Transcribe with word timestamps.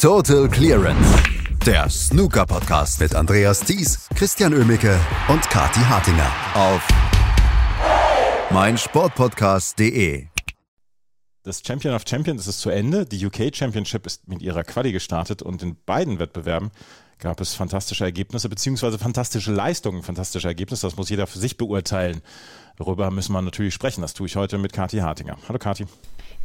Total 0.00 0.48
Clearance. 0.48 1.22
Der 1.66 1.90
Snooker-Podcast 1.90 3.00
mit 3.00 3.14
Andreas 3.14 3.60
Thies, 3.60 4.08
Christian 4.14 4.54
Ömicke 4.54 4.98
und 5.28 5.42
Kati 5.50 5.80
Hartinger 5.80 6.32
auf 6.54 6.88
meinsportpodcast.de. 8.50 10.28
Das 11.42 11.60
Champion 11.62 11.94
of 11.94 12.04
Champions 12.08 12.46
ist 12.46 12.60
zu 12.60 12.70
Ende. 12.70 13.04
Die 13.04 13.26
UK 13.26 13.54
Championship 13.54 14.06
ist 14.06 14.26
mit 14.26 14.40
ihrer 14.40 14.64
Quali 14.64 14.92
gestartet 14.92 15.42
und 15.42 15.62
in 15.62 15.76
beiden 15.84 16.18
Wettbewerben 16.18 16.70
gab 17.20 17.40
es 17.40 17.54
fantastische 17.54 18.04
Ergebnisse, 18.04 18.48
beziehungsweise 18.48 18.98
fantastische 18.98 19.52
Leistungen, 19.52 20.02
fantastische 20.02 20.48
Ergebnisse. 20.48 20.86
Das 20.86 20.96
muss 20.96 21.10
jeder 21.10 21.26
für 21.26 21.38
sich 21.38 21.56
beurteilen. 21.56 22.22
Darüber 22.78 23.10
müssen 23.10 23.32
wir 23.32 23.42
natürlich 23.42 23.74
sprechen. 23.74 24.00
Das 24.00 24.14
tue 24.14 24.26
ich 24.26 24.36
heute 24.36 24.58
mit 24.58 24.72
Kathi 24.72 24.98
Hartinger. 24.98 25.36
Hallo 25.48 25.58
Kathi. 25.58 25.86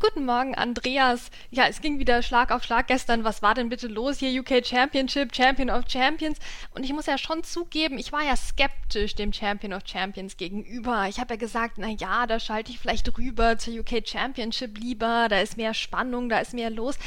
Guten 0.01 0.25
Morgen, 0.25 0.53
Andreas. 0.55 1.31
Ja, 1.51 1.67
es 1.67 1.79
ging 1.79 1.99
wieder 1.99 2.21
Schlag 2.21 2.51
auf 2.51 2.63
Schlag 2.63 2.87
gestern. 2.87 3.23
Was 3.23 3.41
war 3.41 3.53
denn 3.53 3.69
bitte 3.69 3.87
los 3.87 4.19
hier? 4.19 4.41
UK 4.41 4.65
Championship, 4.65 5.33
Champion 5.33 5.69
of 5.69 5.85
Champions. 5.87 6.37
Und 6.75 6.83
ich 6.83 6.91
muss 6.91 7.05
ja 7.05 7.17
schon 7.17 7.45
zugeben, 7.45 7.97
ich 7.97 8.11
war 8.11 8.21
ja 8.21 8.35
skeptisch 8.35 9.15
dem 9.15 9.31
Champion 9.31 9.71
of 9.71 9.83
Champions 9.85 10.35
gegenüber. 10.35 11.07
Ich 11.07 11.19
habe 11.19 11.35
ja 11.35 11.37
gesagt, 11.39 11.77
na 11.77 11.87
ja, 11.87 12.27
da 12.27 12.41
schalte 12.41 12.71
ich 12.71 12.79
vielleicht 12.79 13.17
rüber 13.17 13.57
zur 13.57 13.73
UK 13.73 14.05
Championship 14.05 14.77
lieber. 14.77 15.27
Da 15.29 15.39
ist 15.39 15.55
mehr 15.55 15.73
Spannung, 15.73 16.27
da 16.27 16.39
ist 16.39 16.53
mehr 16.53 16.69
los. 16.69 16.99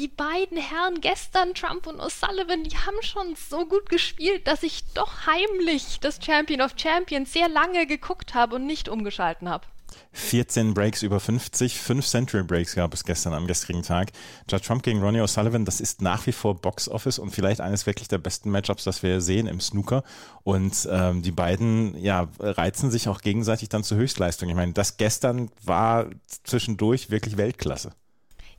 Die 0.00 0.08
beiden 0.08 0.56
Herren 0.56 1.02
gestern, 1.02 1.52
Trump 1.52 1.86
und 1.86 2.00
O'Sullivan, 2.00 2.62
die 2.62 2.74
haben 2.74 2.96
schon 3.02 3.34
so 3.36 3.66
gut 3.66 3.90
gespielt, 3.90 4.46
dass 4.46 4.62
ich 4.62 4.82
doch 4.94 5.26
heimlich 5.26 6.00
das 6.00 6.18
Champion 6.24 6.62
of 6.62 6.72
Champions 6.74 7.34
sehr 7.34 7.50
lange 7.50 7.86
geguckt 7.86 8.32
habe 8.32 8.56
und 8.56 8.64
nicht 8.64 8.88
umgeschalten 8.88 9.50
habe. 9.50 9.66
14 10.12 10.72
Breaks 10.72 11.02
über 11.02 11.20
50, 11.20 11.78
5 11.78 12.06
Century 12.06 12.42
Breaks 12.42 12.76
gab 12.76 12.94
es 12.94 13.04
gestern 13.04 13.34
am 13.34 13.46
gestrigen 13.46 13.82
Tag. 13.82 14.12
Judd 14.50 14.64
Trump 14.64 14.82
gegen 14.84 15.02
Ronnie 15.02 15.20
O'Sullivan, 15.20 15.66
das 15.66 15.82
ist 15.82 16.00
nach 16.00 16.26
wie 16.26 16.32
vor 16.32 16.54
Box 16.54 16.88
Office 16.88 17.18
und 17.18 17.32
vielleicht 17.32 17.60
eines 17.60 17.84
wirklich 17.84 18.08
der 18.08 18.16
besten 18.16 18.50
Matchups, 18.50 18.84
das 18.84 19.02
wir 19.02 19.20
sehen 19.20 19.46
im 19.46 19.60
Snooker. 19.60 20.02
Und 20.44 20.88
ähm, 20.90 21.20
die 21.20 21.32
beiden 21.32 21.94
ja, 22.02 22.26
reizen 22.38 22.90
sich 22.90 23.06
auch 23.06 23.20
gegenseitig 23.20 23.68
dann 23.68 23.84
zur 23.84 23.98
Höchstleistung. 23.98 24.48
Ich 24.48 24.56
meine, 24.56 24.72
das 24.72 24.96
gestern 24.96 25.50
war 25.62 26.06
zwischendurch 26.42 27.10
wirklich 27.10 27.36
Weltklasse. 27.36 27.92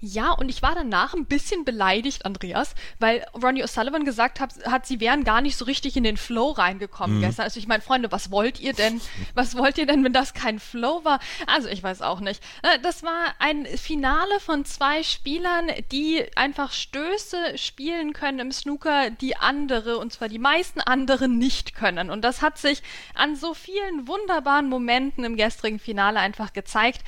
Ja, 0.04 0.32
und 0.32 0.50
ich 0.50 0.64
war 0.64 0.74
danach 0.74 1.14
ein 1.14 1.26
bisschen 1.26 1.64
beleidigt, 1.64 2.26
Andreas, 2.26 2.74
weil 2.98 3.24
Ronnie 3.36 3.64
O'Sullivan 3.64 4.04
gesagt 4.04 4.40
hat, 4.40 4.52
hat, 4.66 4.88
sie 4.88 5.00
wären 5.00 5.24
gar 5.24 5.42
nicht 5.42 5.56
so 5.56 5.66
richtig 5.66 5.96
in 5.96 6.04
den 6.04 6.18
Flow 6.18 6.50
reingekommen 6.50 7.18
mhm. 7.18 7.22
gestern. 7.22 7.44
Also 7.44 7.60
ich 7.60 7.68
meine, 7.68 7.84
Freunde, 7.84 8.12
was 8.12 8.32
wollt 8.32 8.60
ihr 8.60 8.74
denn? 8.74 9.00
Was 9.36 9.56
wollt 9.56 9.78
ihr 9.78 9.86
denn, 9.86 10.04
wenn 10.04 10.14
das 10.14 10.34
kein 10.34 10.60
Flow 10.60 11.04
war? 11.04 11.20
Also 11.48 11.68
ich 11.68 11.82
weiß 11.82 12.02
auch 12.02 12.20
nicht. 12.20 12.44
Äh, 12.64 12.80
das 12.80 13.04
war 13.04 13.34
ein 13.40 13.66
Finale 13.66 14.40
von 14.40 14.66
zwei 14.66 15.04
Spielern, 15.04 15.70
die 15.92 16.26
einfach 16.36 16.72
Stöße 16.72 17.58
spielen 17.58 18.14
können 18.14 18.40
im 18.40 18.52
Snooker, 18.52 19.10
die 19.10 19.38
andere, 19.38 19.98
und 19.98 20.12
zwar 20.12 20.28
die 20.28 20.40
meisten 20.40 20.82
anderen 20.82 21.38
nicht 21.38 21.76
können. 21.76 22.10
Und 22.10 22.24
das 22.24 22.42
hat 22.42 22.58
sich 22.58 22.82
an 23.14 23.36
so 23.36 23.54
vielen 23.54 24.08
wunderbaren 24.08 24.68
Momenten 24.68 25.24
im 25.24 25.38
gestrigen 25.38 25.80
Finale 25.80 26.20
einfach 26.20 26.54
gezeigt. 26.54 27.02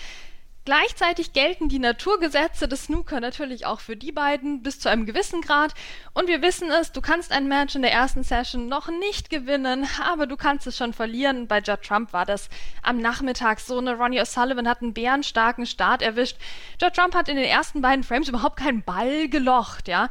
Gleichzeitig 0.66 1.33
gelten 1.33 1.67
die 1.67 1.80
Naturgesetze 1.80 2.69
des 2.69 2.86
Snooker 2.86 3.19
natürlich 3.19 3.66
auch 3.66 3.81
für 3.81 3.97
die 3.97 4.14
beiden 4.14 4.64
bis 4.64 4.80
zu 4.80 4.88
einem 4.88 5.06
gewissen 5.06 5.42
Grad. 5.42 5.73
Und 6.14 6.30
wir 6.30 6.42
wissen 6.42 6.72
es, 6.72 6.94
du 6.94 7.02
kannst 7.02 7.33
ein 7.33 7.50
Match 7.50 7.75
in 7.75 7.81
der 7.81 7.92
ersten 7.92 8.23
Session 8.23 8.69
noch 8.69 8.88
nicht 8.88 9.30
gewinnen, 9.30 9.86
aber 10.06 10.25
du 10.25 10.38
kannst 10.38 10.66
es 10.66 10.78
schon 10.78 10.94
verlieren. 10.94 11.50
Bei 11.50 11.59
Judd 11.59 11.81
Trump 11.81 12.14
war 12.14 12.25
das 12.25 12.47
am 12.81 13.00
Nachmittag 13.00 13.59
so. 13.59 13.78
Eine 13.78 13.97
Ronnie 13.97 14.22
O'Sullivan 14.22 14.66
hat 14.69 14.81
einen 14.81 14.94
bärenstarken 14.94 15.66
Start 15.66 16.02
erwischt. 16.02 16.38
Judd 16.81 16.94
Trump 16.94 17.14
hat 17.14 17.28
in 17.28 17.36
den 17.36 17.45
ersten 17.45 17.81
beiden 17.81 18.06
Frames 18.06 18.30
überhaupt 18.30 18.58
keinen 18.58 18.84
Ball 18.84 19.28
gelocht, 19.28 19.89
ja. 19.89 20.08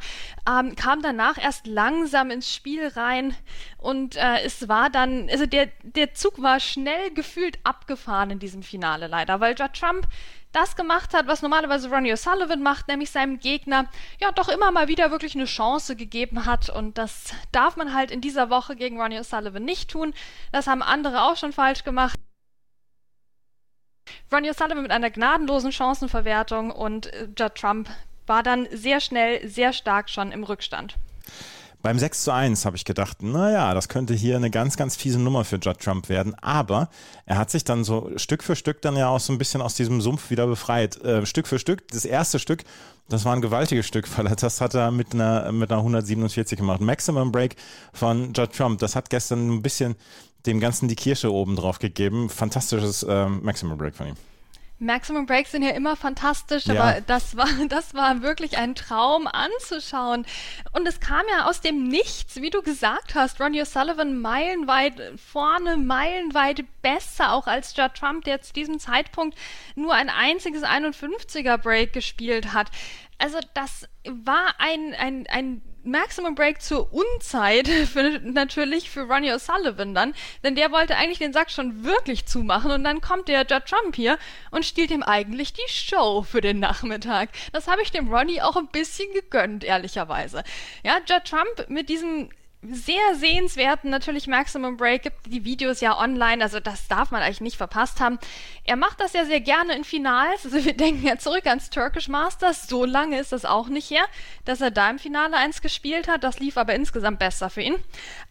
Ähm, 0.47 0.75
kam 0.75 1.01
danach 1.01 1.39
erst 1.39 1.65
langsam 1.65 2.29
ins 2.29 2.53
Spiel 2.53 2.89
rein 2.89 3.35
und 3.79 4.17
äh, 4.17 4.43
es 4.45 4.67
war 4.67 4.91
dann, 4.91 5.29
also 5.31 5.47
der, 5.47 5.69
der 5.81 6.13
Zug 6.13 6.41
war 6.43 6.59
schnell 6.59 7.11
gefühlt 7.11 7.57
abgefahren 7.63 8.29
in 8.29 8.39
diesem 8.39 8.61
Finale 8.61 9.07
leider, 9.07 9.39
weil 9.39 9.55
Judd 9.57 9.73
Trump 9.73 10.07
das 10.53 10.75
gemacht 10.75 11.13
hat, 11.13 11.27
was 11.27 11.41
normalerweise 11.41 11.89
Ronnie 11.89 12.13
O'Sullivan 12.13 12.61
macht, 12.61 12.87
nämlich 12.87 13.11
seinem 13.11 13.39
Gegner 13.39 13.89
ja 14.19 14.31
doch 14.31 14.47
immer 14.47 14.71
mal 14.71 14.87
wieder 14.87 15.11
wirklich 15.11 15.35
eine 15.35 15.45
Chance 15.45 15.95
gegeben 15.95 16.45
hat. 16.45 16.69
Und 16.69 16.97
das 16.97 17.33
darf 17.51 17.75
man 17.75 17.93
halt 17.93 18.11
in 18.11 18.21
dieser 18.21 18.49
Woche 18.49 18.75
gegen 18.75 19.01
Ronnie 19.01 19.19
O'Sullivan 19.19 19.63
nicht 19.63 19.89
tun. 19.89 20.13
Das 20.51 20.67
haben 20.67 20.81
andere 20.81 21.23
auch 21.23 21.35
schon 21.35 21.53
falsch 21.53 21.83
gemacht. 21.83 22.19
Ronnie 24.31 24.51
O'Sullivan 24.51 24.81
mit 24.81 24.91
einer 24.91 25.09
gnadenlosen 25.09 25.71
Chancenverwertung 25.71 26.71
und 26.71 27.07
äh, 27.07 27.27
Judd 27.37 27.55
Trump 27.55 27.89
war 28.25 28.43
dann 28.43 28.67
sehr 28.71 28.99
schnell, 28.99 29.47
sehr 29.47 29.73
stark 29.73 30.09
schon 30.09 30.31
im 30.31 30.43
Rückstand. 30.43 30.95
Beim 31.83 31.99
6 31.99 32.23
zu 32.23 32.31
1 32.31 32.65
habe 32.65 32.77
ich 32.77 32.85
gedacht, 32.85 33.21
naja, 33.21 33.73
das 33.73 33.89
könnte 33.89 34.13
hier 34.13 34.37
eine 34.37 34.49
ganz, 34.49 34.77
ganz 34.77 34.95
fiese 34.95 35.19
Nummer 35.19 35.43
für 35.43 35.57
Judd 35.57 35.79
Trump 35.81 36.07
werden. 36.07 36.33
Aber 36.35 36.87
er 37.25 37.37
hat 37.37 37.51
sich 37.51 37.65
dann 37.65 37.83
so 37.83 38.09
Stück 38.15 38.41
für 38.41 38.55
Stück 38.55 38.81
dann 38.81 38.95
ja 38.95 39.09
auch 39.09 39.19
so 39.19 39.33
ein 39.33 39.37
bisschen 39.37 39.61
aus 39.61 39.75
diesem 39.75 39.99
Sumpf 39.99 40.29
wieder 40.29 40.47
befreit. 40.47 40.95
Äh, 41.03 41.25
Stück 41.25 41.45
für 41.45 41.59
Stück. 41.59 41.85
Das 41.89 42.05
erste 42.05 42.39
Stück, 42.39 42.63
das 43.09 43.25
war 43.25 43.35
ein 43.35 43.41
gewaltiges 43.41 43.85
Stück, 43.85 44.07
weil 44.17 44.33
das 44.33 44.61
hat 44.61 44.75
er 44.75 44.91
mit 44.91 45.13
einer, 45.13 45.51
mit 45.51 45.73
einer 45.73 45.79
147 45.79 46.57
gemacht. 46.57 46.79
Maximum 46.79 47.33
Break 47.33 47.57
von 47.91 48.31
Judd 48.31 48.53
Trump. 48.53 48.79
Das 48.79 48.95
hat 48.95 49.09
gestern 49.09 49.49
ein 49.49 49.61
bisschen 49.61 49.95
dem 50.45 50.61
Ganzen 50.61 50.87
die 50.87 50.95
Kirsche 50.95 51.33
oben 51.33 51.57
drauf 51.57 51.79
gegeben. 51.79 52.29
Fantastisches 52.29 53.03
äh, 53.03 53.27
Maximum 53.27 53.77
Break 53.77 53.97
von 53.97 54.07
ihm. 54.07 54.15
Maximum 54.83 55.25
Breaks 55.25 55.51
sind 55.51 55.63
ja 55.63 55.71
immer 55.71 55.95
fantastisch, 55.95 56.65
ja. 56.65 56.75
aber 56.75 57.01
das 57.01 57.35
war, 57.35 57.47
das 57.69 57.93
war 57.93 58.21
wirklich 58.21 58.57
ein 58.57 58.75
Traum 58.75 59.27
anzuschauen. 59.27 60.25
Und 60.71 60.87
es 60.87 60.99
kam 60.99 61.23
ja 61.31 61.45
aus 61.45 61.61
dem 61.61 61.87
Nichts, 61.87 62.41
wie 62.41 62.49
du 62.49 62.61
gesagt 62.61 63.15
hast. 63.15 63.39
Ronnie 63.39 63.61
O'Sullivan 63.61 64.19
meilenweit 64.19 64.93
vorne, 65.17 65.77
meilenweit 65.77 66.63
besser 66.81 67.33
auch 67.33 67.47
als 67.47 67.75
Judd 67.75 67.95
Trump, 67.95 68.25
der 68.25 68.41
zu 68.41 68.53
diesem 68.53 68.79
Zeitpunkt 68.79 69.37
nur 69.75 69.93
ein 69.93 70.09
einziges 70.09 70.63
51er 70.63 71.57
Break 71.57 71.93
gespielt 71.93 72.53
hat. 72.53 72.69
Also 73.17 73.39
das 73.53 73.87
war 74.05 74.55
ein, 74.59 74.93
ein, 74.97 75.25
ein 75.27 75.61
Maximum 75.83 76.35
Break 76.35 76.61
zur 76.61 76.91
Unzeit 76.93 77.67
für, 77.93 78.19
natürlich 78.23 78.89
für 78.89 79.01
Ronnie 79.01 79.31
O'Sullivan 79.31 79.93
dann, 79.93 80.13
denn 80.43 80.55
der 80.55 80.71
wollte 80.71 80.95
eigentlich 80.95 81.19
den 81.19 81.33
Sack 81.33 81.51
schon 81.51 81.83
wirklich 81.83 82.25
zumachen 82.25 82.71
und 82.71 82.83
dann 82.83 83.01
kommt 83.01 83.27
der 83.27 83.45
Judd 83.45 83.65
Trump 83.65 83.95
hier 83.95 84.17
und 84.51 84.65
stiehlt 84.65 84.91
ihm 84.91 85.03
eigentlich 85.03 85.53
die 85.53 85.71
Show 85.71 86.23
für 86.23 86.41
den 86.41 86.59
Nachmittag. 86.59 87.29
Das 87.51 87.67
habe 87.67 87.81
ich 87.81 87.91
dem 87.91 88.13
Ronnie 88.13 88.41
auch 88.41 88.55
ein 88.55 88.67
bisschen 88.67 89.11
gegönnt, 89.13 89.63
ehrlicherweise. 89.63 90.43
Ja, 90.83 90.97
Judd 91.07 91.25
Trump 91.25 91.69
mit 91.69 91.89
diesem 91.89 92.29
sehr 92.71 93.15
sehenswerten, 93.15 93.89
natürlich 93.89 94.27
Maximum 94.27 94.77
Break, 94.77 95.03
gibt 95.03 95.25
die 95.25 95.43
Videos 95.43 95.81
ja 95.81 95.99
online, 95.99 96.43
also 96.43 96.59
das 96.59 96.87
darf 96.87 97.11
man 97.11 97.21
eigentlich 97.21 97.41
nicht 97.41 97.57
verpasst 97.57 97.99
haben. 97.99 98.19
Er 98.63 98.75
macht 98.75 98.99
das 98.99 99.13
ja 99.13 99.25
sehr 99.25 99.41
gerne 99.41 99.75
in 99.75 99.83
Finals, 99.83 100.45
also 100.45 100.63
wir 100.63 100.73
denken 100.77 101.05
ja 101.05 101.17
zurück 101.17 101.45
ans 101.45 101.69
Turkish 101.69 102.07
Masters, 102.07 102.67
so 102.67 102.85
lange 102.85 103.19
ist 103.19 103.31
das 103.31 103.45
auch 103.45 103.67
nicht 103.67 103.89
her, 103.89 104.05
dass 104.45 104.61
er 104.61 104.71
da 104.71 104.89
im 104.89 104.99
Finale 104.99 105.37
eins 105.37 105.61
gespielt 105.61 106.07
hat, 106.07 106.23
das 106.23 106.39
lief 106.39 106.57
aber 106.57 106.73
insgesamt 106.75 107.19
besser 107.19 107.49
für 107.49 107.61
ihn. 107.61 107.75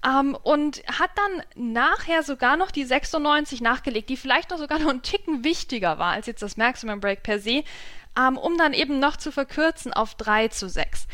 Ähm, 0.07 0.37
und 0.43 0.83
hat 0.99 1.11
dann 1.17 1.45
nachher 1.55 2.23
sogar 2.23 2.57
noch 2.57 2.71
die 2.71 2.85
96 2.85 3.61
nachgelegt, 3.61 4.09
die 4.09 4.17
vielleicht 4.17 4.51
noch 4.51 4.59
sogar 4.59 4.79
noch 4.79 4.91
einen 4.91 5.03
Ticken 5.03 5.45
wichtiger 5.45 5.99
war 5.99 6.13
als 6.13 6.27
jetzt 6.27 6.43
das 6.43 6.57
Maximum 6.57 7.01
Break 7.01 7.23
per 7.23 7.39
se, 7.39 7.65
ähm, 8.19 8.37
um 8.37 8.57
dann 8.59 8.73
eben 8.73 8.99
noch 8.99 9.17
zu 9.17 9.33
verkürzen 9.33 9.93
auf 9.93 10.15
3 10.15 10.49
zu 10.49 10.69
6. 10.69 11.07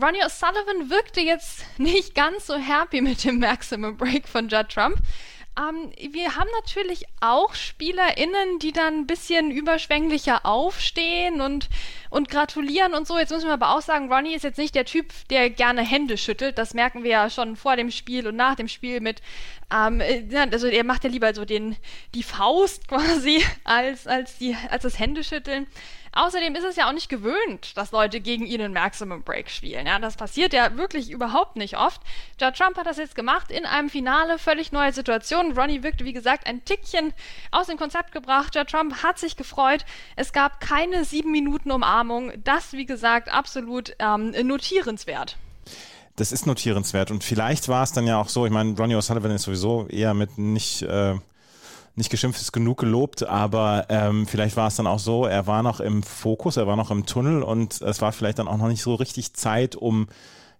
Ronnie 0.00 0.22
O'Sullivan 0.22 0.90
wirkte 0.90 1.20
jetzt 1.20 1.64
nicht 1.78 2.14
ganz 2.14 2.46
so 2.46 2.56
happy 2.56 3.00
mit 3.00 3.24
dem 3.24 3.38
Maximum 3.40 3.96
Break 3.96 4.28
von 4.28 4.48
Judd 4.48 4.68
Trump. 4.68 4.98
Ähm, 5.58 5.92
wir 6.12 6.36
haben 6.36 6.48
natürlich 6.60 7.04
auch 7.20 7.54
SpielerInnen, 7.54 8.58
die 8.60 8.72
dann 8.72 9.00
ein 9.00 9.06
bisschen 9.06 9.50
überschwänglicher 9.50 10.46
aufstehen 10.46 11.40
und, 11.40 11.68
und 12.10 12.28
gratulieren 12.28 12.94
und 12.94 13.06
so. 13.06 13.18
Jetzt 13.18 13.30
müssen 13.30 13.46
wir 13.46 13.54
aber 13.54 13.74
auch 13.74 13.82
sagen, 13.82 14.12
Ronnie 14.12 14.34
ist 14.34 14.44
jetzt 14.44 14.58
nicht 14.58 14.74
der 14.74 14.84
Typ, 14.84 15.12
der 15.30 15.50
gerne 15.50 15.82
Hände 15.82 16.16
schüttelt. 16.16 16.58
Das 16.58 16.74
merken 16.74 17.02
wir 17.02 17.10
ja 17.10 17.30
schon 17.30 17.56
vor 17.56 17.76
dem 17.76 17.90
Spiel 17.90 18.26
und 18.26 18.36
nach 18.36 18.54
dem 18.54 18.68
Spiel 18.68 19.00
mit. 19.00 19.20
Ähm, 19.72 20.02
also 20.50 20.66
er 20.66 20.84
macht 20.84 21.04
ja 21.04 21.10
lieber 21.10 21.34
so 21.34 21.44
den, 21.44 21.76
die 22.14 22.22
Faust 22.22 22.88
quasi 22.88 23.44
als, 23.64 24.06
als, 24.06 24.38
die, 24.38 24.56
als 24.70 24.82
das 24.82 24.98
Händeschütteln. 24.98 25.66
Außerdem 26.12 26.54
ist 26.54 26.64
es 26.64 26.76
ja 26.76 26.88
auch 26.88 26.92
nicht 26.92 27.08
gewöhnt, 27.08 27.76
dass 27.76 27.92
Leute 27.92 28.20
gegen 28.20 28.46
ihn 28.46 28.60
in 28.60 28.72
Maximum 28.72 29.22
Break 29.22 29.50
spielen. 29.50 29.86
Ja, 29.86 29.98
das 29.98 30.16
passiert 30.16 30.52
ja 30.52 30.76
wirklich 30.76 31.10
überhaupt 31.10 31.56
nicht 31.56 31.76
oft. 31.76 32.00
Judd 32.40 32.56
Trump 32.56 32.76
hat 32.76 32.86
das 32.86 32.96
jetzt 32.96 33.14
gemacht 33.14 33.50
in 33.50 33.66
einem 33.66 33.90
Finale, 33.90 34.38
völlig 34.38 34.72
neue 34.72 34.92
Situation. 34.92 35.56
Ronnie 35.56 35.82
wirkte, 35.82 36.04
wie 36.04 36.12
gesagt, 36.12 36.46
ein 36.46 36.64
Tickchen 36.64 37.12
aus 37.50 37.66
dem 37.66 37.76
Konzept 37.76 38.12
gebracht. 38.12 38.54
Judd 38.54 38.68
Trump 38.68 39.02
hat 39.02 39.18
sich 39.18 39.36
gefreut. 39.36 39.84
Es 40.16 40.32
gab 40.32 40.60
keine 40.60 41.04
sieben 41.04 41.30
Minuten 41.30 41.70
Umarmung. 41.70 41.97
Das, 42.44 42.72
wie 42.72 42.86
gesagt, 42.86 43.32
absolut 43.32 43.94
ähm, 43.98 44.34
notierenswert 44.46 45.36
das 46.18 46.32
ist 46.32 46.46
notierenswert. 46.46 47.10
Und 47.10 47.24
vielleicht 47.24 47.68
war 47.68 47.82
es 47.82 47.92
dann 47.92 48.06
ja 48.06 48.20
auch 48.20 48.28
so, 48.28 48.44
ich 48.44 48.52
meine, 48.52 48.76
Ronnie 48.76 48.96
O'Sullivan 48.96 49.34
ist 49.34 49.44
sowieso 49.44 49.86
eher 49.86 50.14
mit 50.14 50.36
nicht, 50.36 50.82
äh, 50.82 51.14
nicht 51.94 52.10
geschimpft 52.10 52.40
ist 52.40 52.52
genug 52.52 52.78
gelobt, 52.78 53.24
aber 53.24 53.86
ähm, 53.88 54.26
vielleicht 54.26 54.56
war 54.56 54.68
es 54.68 54.76
dann 54.76 54.86
auch 54.86 54.98
so, 54.98 55.26
er 55.26 55.46
war 55.46 55.62
noch 55.62 55.80
im 55.80 56.02
Fokus, 56.02 56.56
er 56.56 56.66
war 56.66 56.76
noch 56.76 56.90
im 56.90 57.06
Tunnel 57.06 57.42
und 57.42 57.80
es 57.80 58.00
war 58.00 58.12
vielleicht 58.12 58.38
dann 58.38 58.48
auch 58.48 58.56
noch 58.56 58.68
nicht 58.68 58.82
so 58.82 58.94
richtig 58.94 59.34
Zeit, 59.34 59.76
um 59.76 60.08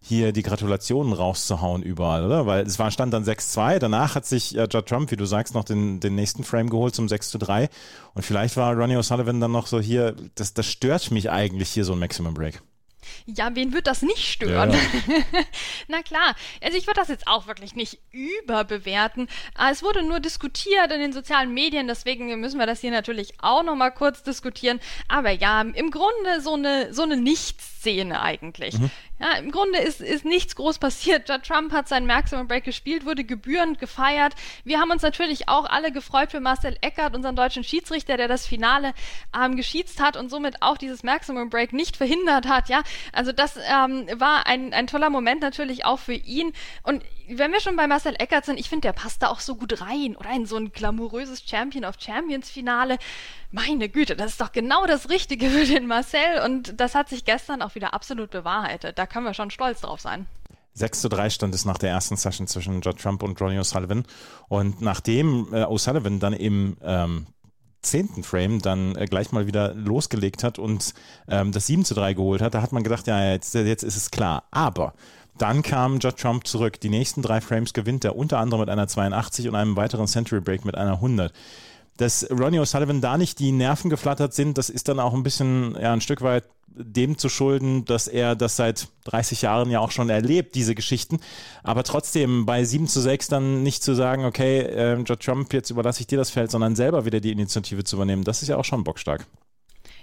hier 0.01 0.33
die 0.33 0.43
Gratulationen 0.43 1.13
rauszuhauen 1.13 1.83
überall, 1.83 2.25
oder? 2.25 2.47
Weil 2.47 2.67
es 2.67 2.79
war 2.79 2.91
stand 2.91 3.13
dann 3.13 3.25
6-2, 3.25 3.79
danach 3.79 4.15
hat 4.15 4.27
sich 4.27 4.57
äh, 4.57 4.69
Judd 4.71 4.87
Trump, 4.87 5.11
wie 5.11 5.17
du 5.17 5.25
sagst, 5.25 5.55
noch 5.55 5.65
den, 5.65 6.01
den 6.01 6.15
nächsten 6.15 6.45
Frame 6.45 6.71
geholt 6.71 6.95
zum 6.95 7.07
6-3 7.07 7.69
und 8.15 8.23
vielleicht 8.23 8.57
war 8.57 8.75
Ronnie 8.75 8.97
O'Sullivan 8.97 9.41
dann 9.41 9.53
noch 9.53 9.67
so 9.67 9.81
hier, 9.81 10.15
das, 10.35 10.55
das 10.55 10.67
stört 10.67 11.11
mich 11.11 11.31
eigentlich 11.31 11.71
hier 11.71 11.85
so 11.85 11.93
ein 11.93 11.99
Maximum 11.99 12.35
Break. 12.35 12.63
Ja, 13.27 13.55
wen 13.55 13.73
wird 13.73 13.87
das 13.87 14.03
nicht 14.03 14.27
stören? 14.27 14.73
Ja. 14.73 14.79
Na 15.89 16.03
klar, 16.03 16.35
also 16.63 16.77
ich 16.77 16.87
würde 16.87 17.01
das 17.01 17.09
jetzt 17.09 17.27
auch 17.27 17.47
wirklich 17.47 17.75
nicht 17.75 17.99
überbewerten. 18.11 19.29
Ah, 19.55 19.71
es 19.71 19.83
wurde 19.83 20.03
nur 20.03 20.21
diskutiert 20.21 20.93
in 20.93 21.01
den 21.01 21.13
sozialen 21.13 21.53
Medien, 21.53 21.89
deswegen 21.89 22.41
müssen 22.41 22.59
wir 22.59 22.67
das 22.67 22.81
hier 22.81 22.91
natürlich 22.91 23.35
auch 23.41 23.63
nochmal 23.63 23.93
kurz 23.93 24.23
diskutieren. 24.23 24.81
Aber 25.09 25.31
ja, 25.31 25.61
im 25.61 25.91
Grunde 25.91 26.41
so 26.41 26.55
eine, 26.55 26.93
so 26.95 27.03
eine 27.03 27.17
Nichtsszene 27.17 28.21
eigentlich. 28.21 28.79
Mhm. 28.79 28.91
Ja, 29.21 29.33
im 29.33 29.51
Grunde 29.51 29.79
ist, 29.79 30.01
ist 30.01 30.25
nichts 30.25 30.55
groß 30.55 30.79
passiert. 30.79 31.29
Judd 31.29 31.43
Trump 31.43 31.73
hat 31.73 31.89
seinen 31.89 32.07
Maximum 32.07 32.47
Break 32.47 32.65
gespielt, 32.65 33.05
wurde 33.05 33.25
gebührend 33.25 33.79
gefeiert. 33.79 34.35
Wir 34.65 34.79
haben 34.79 34.91
uns 34.91 35.03
natürlich 35.03 35.49
auch 35.49 35.65
alle 35.65 35.91
gefreut 35.91 36.31
für 36.31 36.41
Marcel 36.41 36.77
Eckert, 36.83 37.17
unseren 37.17 37.35
deutschen 37.35 37.65
Schiedsrichter, 37.65 38.17
der 38.17 38.29
das 38.29 38.47
Finale 38.47 38.95
ähm, 39.37 39.57
geschießt 39.57 40.01
hat 40.01 40.17
und 40.17 40.31
somit 40.31 40.63
auch 40.63 40.79
dieses 40.79 41.03
Maximum 41.03 41.51
Break 41.51 41.73
nicht 41.73 41.97
verhindert 41.97 42.47
hat. 42.47 42.69
Ja, 42.69 42.83
also 43.13 43.33
das 43.33 43.57
ähm, 43.57 44.07
war 44.15 44.47
ein, 44.47 44.73
ein 44.73 44.87
toller 44.87 45.11
Moment 45.11 45.43
natürlich 45.43 45.85
auch 45.85 45.99
für 45.99 46.15
ihn. 46.15 46.53
Und 46.85 47.03
wenn 47.29 47.53
wir 47.53 47.61
schon 47.61 47.77
bei 47.77 47.87
Marcel 47.87 48.15
Eckert 48.19 48.45
sind, 48.45 48.59
ich 48.59 48.69
finde, 48.69 48.89
der 48.89 48.93
passt 48.93 49.23
da 49.23 49.29
auch 49.29 49.41
so 49.41 49.57
gut 49.57 49.81
rein, 49.81 50.17
oder? 50.17 50.31
In 50.31 50.47
so 50.47 50.57
ein 50.57 50.73
glamouröses 50.73 51.43
Champion 51.47 51.85
of 51.85 51.97
Champions 51.99 52.51
Finale. 52.51 52.99
Meine 53.51 53.89
Güte, 53.89 54.15
das 54.15 54.33
ist 54.33 54.41
doch 54.41 54.53
genau 54.53 54.87
das 54.87 55.09
Richtige 55.09 55.49
für 55.49 55.65
den 55.65 55.87
Marcel 55.87 56.43
und 56.45 56.79
das 56.79 56.95
hat 56.95 57.09
sich 57.09 57.25
gestern 57.25 57.63
auch 57.63 57.75
wieder 57.75 57.95
absolut 57.95 58.31
bewahrheitet. 58.31 58.99
Da 58.99 59.07
können 59.07 59.25
wir 59.25 59.33
schon 59.33 59.51
stolz 59.51 59.81
drauf 59.81 60.01
sein. 60.01 60.27
6 60.75 61.01
zu 61.01 61.09
3 61.09 61.31
stand 61.31 61.55
es 61.55 61.65
nach 61.65 61.79
der 61.79 61.91
ersten 61.91 62.17
Session 62.17 62.47
zwischen 62.47 62.83
Judd 62.83 63.01
Trump 63.01 63.23
und 63.23 63.41
Ronnie 63.41 63.59
O'Sullivan. 63.59 64.05
Und 64.49 64.81
nachdem 64.81 65.53
äh, 65.53 65.65
O'Sullivan 65.65 66.21
dann 66.21 66.35
im 66.35 66.77
ähm, 66.83 67.27
zehnten 67.83 68.23
Frame 68.23 68.61
dann 68.61 68.95
äh, 68.97 69.07
gleich 69.07 69.33
mal 69.33 69.47
wieder 69.47 69.75
losgelegt 69.75 70.45
hat 70.45 70.59
und 70.59 70.95
ähm, 71.29 71.51
das 71.51 71.67
7 71.67 71.85
zu 71.85 71.95
3 71.95 72.15
geholt 72.15 72.43
hat, 72.43 72.55
da 72.55 72.63
hat 72.63 72.73
man 72.73 72.83
gedacht, 72.83 73.07
ja, 73.07 73.33
jetzt, 73.33 73.55
jetzt 73.55 73.83
ist 73.83 73.97
es 73.97 74.11
klar. 74.11 74.45
Aber 74.51 74.95
dann 75.39 75.63
kam 75.63 76.01
Judd 76.01 76.19
Trump 76.19 76.47
zurück. 76.47 76.81
Die 76.81 76.91
nächsten 76.91 77.23
drei 77.23 77.41
Frames 77.41 77.73
gewinnt 77.73 78.05
er 78.05 78.17
unter 78.17 78.39
anderem 78.39 78.61
mit 78.61 78.71
einer 78.71 78.89
82 78.89 79.49
und 79.49 79.55
einem 79.55 79.77
weiteren 79.77 80.07
Century 80.07 80.41
Break 80.41 80.65
mit 80.65 80.77
einer 80.77 80.95
100 80.95 81.33
dass 81.99 82.29
Ronnie 82.31 82.61
O'Sullivan 82.61 83.01
da 83.01 83.19
nicht 83.19 83.39
die 83.39 83.53
Nerven 83.53 83.91
geflattert 83.91 84.33
sind, 84.33 84.57
das 84.57 84.71
ist 84.71 84.89
dann 84.89 85.01
auch 85.01 85.15
ein 85.15 85.23
bisschen, 85.23 85.77
ja, 85.81 85.93
ein 85.93 86.01
Stück 86.01 86.23
weit 86.23 86.45
dem 86.69 87.19
zu 87.19 87.29
schulden, 87.29 87.85
dass 87.85 88.07
er 88.07 88.37
das 88.37 88.57
seit 88.57 88.89
30 89.05 89.43
Jahren 89.43 89.71
ja 89.71 89.81
auch 89.81 89.91
schon 89.91 90.11
erlebt, 90.11 90.55
diese 90.55 90.75
Geschichten. 90.75 91.19
Aber 91.63 91.83
trotzdem 91.83 92.47
bei 92.47 92.65
7 92.65 92.87
zu 92.87 93.01
6 93.01 93.29
dann 93.29 93.63
nicht 93.63 93.83
zu 93.83 93.95
sagen, 93.95 94.25
okay, 94.25 94.61
äh, 94.61 94.97
Judd 94.99 95.21
Trump, 95.21 95.53
jetzt 95.53 95.71
überlasse 95.71 96.01
ich 96.01 96.07
dir 96.07 96.19
das 96.19 96.31
Feld, 96.31 96.51
sondern 96.51 96.77
selber 96.77 97.05
wieder 97.05 97.21
die 97.21 97.33
Initiative 97.33 97.85
zu 97.85 97.97
übernehmen, 97.97 98.25
das 98.25 98.43
ist 98.43 98.49
ja 98.49 98.57
auch 98.57 98.65
schon 98.65 98.85
bockstark. 98.85 99.27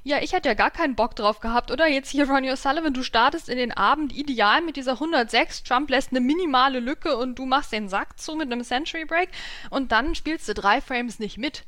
Ja, 0.03 0.21
ich 0.21 0.33
hätte 0.33 0.49
ja 0.49 0.53
gar 0.53 0.69
keinen 0.69 0.95
Bock 0.95 1.15
drauf 1.15 1.39
gehabt, 1.39 1.71
oder? 1.71 1.87
Jetzt 1.87 2.11
hier 2.11 2.29
Ronnie 2.29 2.51
O'Sullivan, 2.51 2.91
du 2.91 3.01
startest 3.01 3.49
in 3.49 3.57
den 3.57 3.71
Abend 3.71 4.15
ideal 4.15 4.61
mit 4.61 4.75
dieser 4.75 4.93
106, 4.93 5.63
Trump 5.63 5.89
lässt 5.89 6.11
eine 6.11 6.19
minimale 6.19 6.79
Lücke 6.79 7.17
und 7.17 7.39
du 7.39 7.47
machst 7.47 7.71
den 7.71 7.89
Sack 7.89 8.19
zu 8.19 8.35
mit 8.35 8.51
einem 8.51 8.63
Century 8.63 9.05
Break 9.05 9.29
und 9.71 9.91
dann 9.91 10.13
spielst 10.13 10.47
du 10.47 10.53
drei 10.53 10.79
Frames 10.79 11.17
nicht 11.17 11.39
mit. 11.39 11.63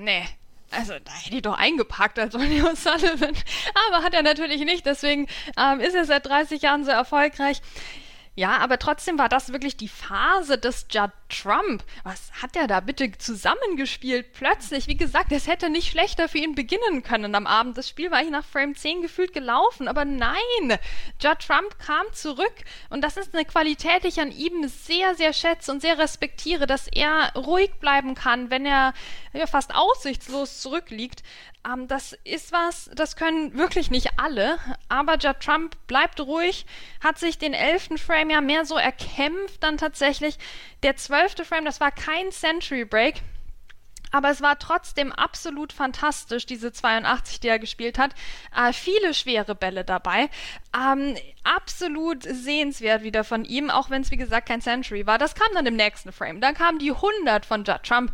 Nee, 0.00 0.24
also 0.70 0.92
da 0.92 1.12
hätte 1.12 1.34
ich 1.34 1.42
doch 1.42 1.58
eingepackt 1.58 2.20
als 2.20 2.32
Ronnie 2.32 2.62
O'Sullivan. 2.62 3.36
Aber 3.88 4.04
hat 4.04 4.14
er 4.14 4.22
natürlich 4.22 4.60
nicht, 4.64 4.86
deswegen 4.86 5.26
ähm, 5.58 5.80
ist 5.80 5.94
er 5.94 6.04
seit 6.04 6.24
30 6.26 6.62
Jahren 6.62 6.84
so 6.84 6.92
erfolgreich. 6.92 7.60
Ja, 8.36 8.58
aber 8.58 8.78
trotzdem 8.78 9.18
war 9.18 9.28
das 9.28 9.52
wirklich 9.52 9.76
die 9.76 9.88
Phase 9.88 10.58
des 10.58 10.86
Judd 10.92 11.10
Trump. 11.28 11.84
Was 12.04 12.30
hat 12.42 12.56
er 12.56 12.66
da 12.66 12.80
bitte 12.80 13.10
zusammengespielt? 13.16 14.32
Plötzlich, 14.32 14.86
wie 14.86 14.96
gesagt, 14.96 15.32
es 15.32 15.46
hätte 15.46 15.70
nicht 15.70 15.90
schlechter 15.90 16.28
für 16.28 16.38
ihn 16.38 16.54
beginnen 16.54 17.02
können 17.02 17.34
am 17.34 17.46
Abend. 17.46 17.76
Das 17.76 17.88
Spiel 17.88 18.10
war 18.10 18.18
eigentlich 18.18 18.32
nach 18.32 18.44
Frame 18.44 18.74
10 18.74 19.02
gefühlt 19.02 19.32
gelaufen, 19.32 19.88
aber 19.88 20.04
nein, 20.04 20.78
Judd 21.20 21.40
Trump 21.46 21.78
kam 21.78 22.06
zurück 22.12 22.54
und 22.90 23.02
das 23.02 23.16
ist 23.16 23.34
eine 23.34 23.44
Qualität, 23.44 24.04
die 24.04 24.08
ich 24.08 24.20
an 24.20 24.32
ihm 24.32 24.66
sehr, 24.68 25.14
sehr 25.14 25.32
schätze 25.32 25.70
und 25.70 25.80
sehr 25.80 25.98
respektiere, 25.98 26.66
dass 26.66 26.88
er 26.88 27.32
ruhig 27.34 27.72
bleiben 27.80 28.14
kann, 28.14 28.50
wenn 28.50 28.66
er 28.66 28.94
ja, 29.32 29.46
fast 29.46 29.74
aussichtslos 29.74 30.60
zurückliegt. 30.60 31.22
Ähm, 31.66 31.88
das 31.88 32.16
ist 32.24 32.52
was, 32.52 32.90
das 32.94 33.16
können 33.16 33.54
wirklich 33.54 33.90
nicht 33.90 34.18
alle, 34.18 34.58
aber 34.88 35.16
Judd 35.16 35.40
Trump 35.40 35.76
bleibt 35.86 36.20
ruhig, 36.20 36.66
hat 37.02 37.18
sich 37.18 37.38
den 37.38 37.54
elften 37.54 37.98
Frame 37.98 38.30
ja 38.30 38.40
mehr 38.40 38.64
so 38.64 38.76
erkämpft 38.76 39.62
dann 39.62 39.76
tatsächlich. 39.76 40.38
Der 40.82 40.96
zwölfte 41.18 41.44
Frame, 41.44 41.64
das 41.64 41.80
war 41.80 41.90
kein 41.90 42.30
Century 42.30 42.84
Break, 42.84 43.22
aber 44.12 44.30
es 44.30 44.40
war 44.40 44.56
trotzdem 44.58 45.12
absolut 45.12 45.72
fantastisch, 45.72 46.46
diese 46.46 46.72
82, 46.72 47.40
die 47.40 47.48
er 47.48 47.58
gespielt 47.58 47.98
hat. 47.98 48.14
Äh, 48.56 48.72
viele 48.72 49.12
schwere 49.12 49.56
Bälle 49.56 49.84
dabei. 49.84 50.30
Ähm, 50.74 51.16
absolut 51.42 52.22
sehenswert 52.22 53.02
wieder 53.02 53.24
von 53.24 53.44
ihm, 53.44 53.68
auch 53.68 53.90
wenn 53.90 54.02
es 54.02 54.12
wie 54.12 54.16
gesagt 54.16 54.46
kein 54.48 54.60
Century 54.60 55.06
war. 55.06 55.18
Das 55.18 55.34
kam 55.34 55.48
dann 55.54 55.66
im 55.66 55.76
nächsten 55.76 56.12
Frame. 56.12 56.40
Dann 56.40 56.54
kam 56.54 56.78
die 56.78 56.92
100 56.92 57.44
von 57.44 57.64
Judd 57.64 57.82
Trump. 57.82 58.12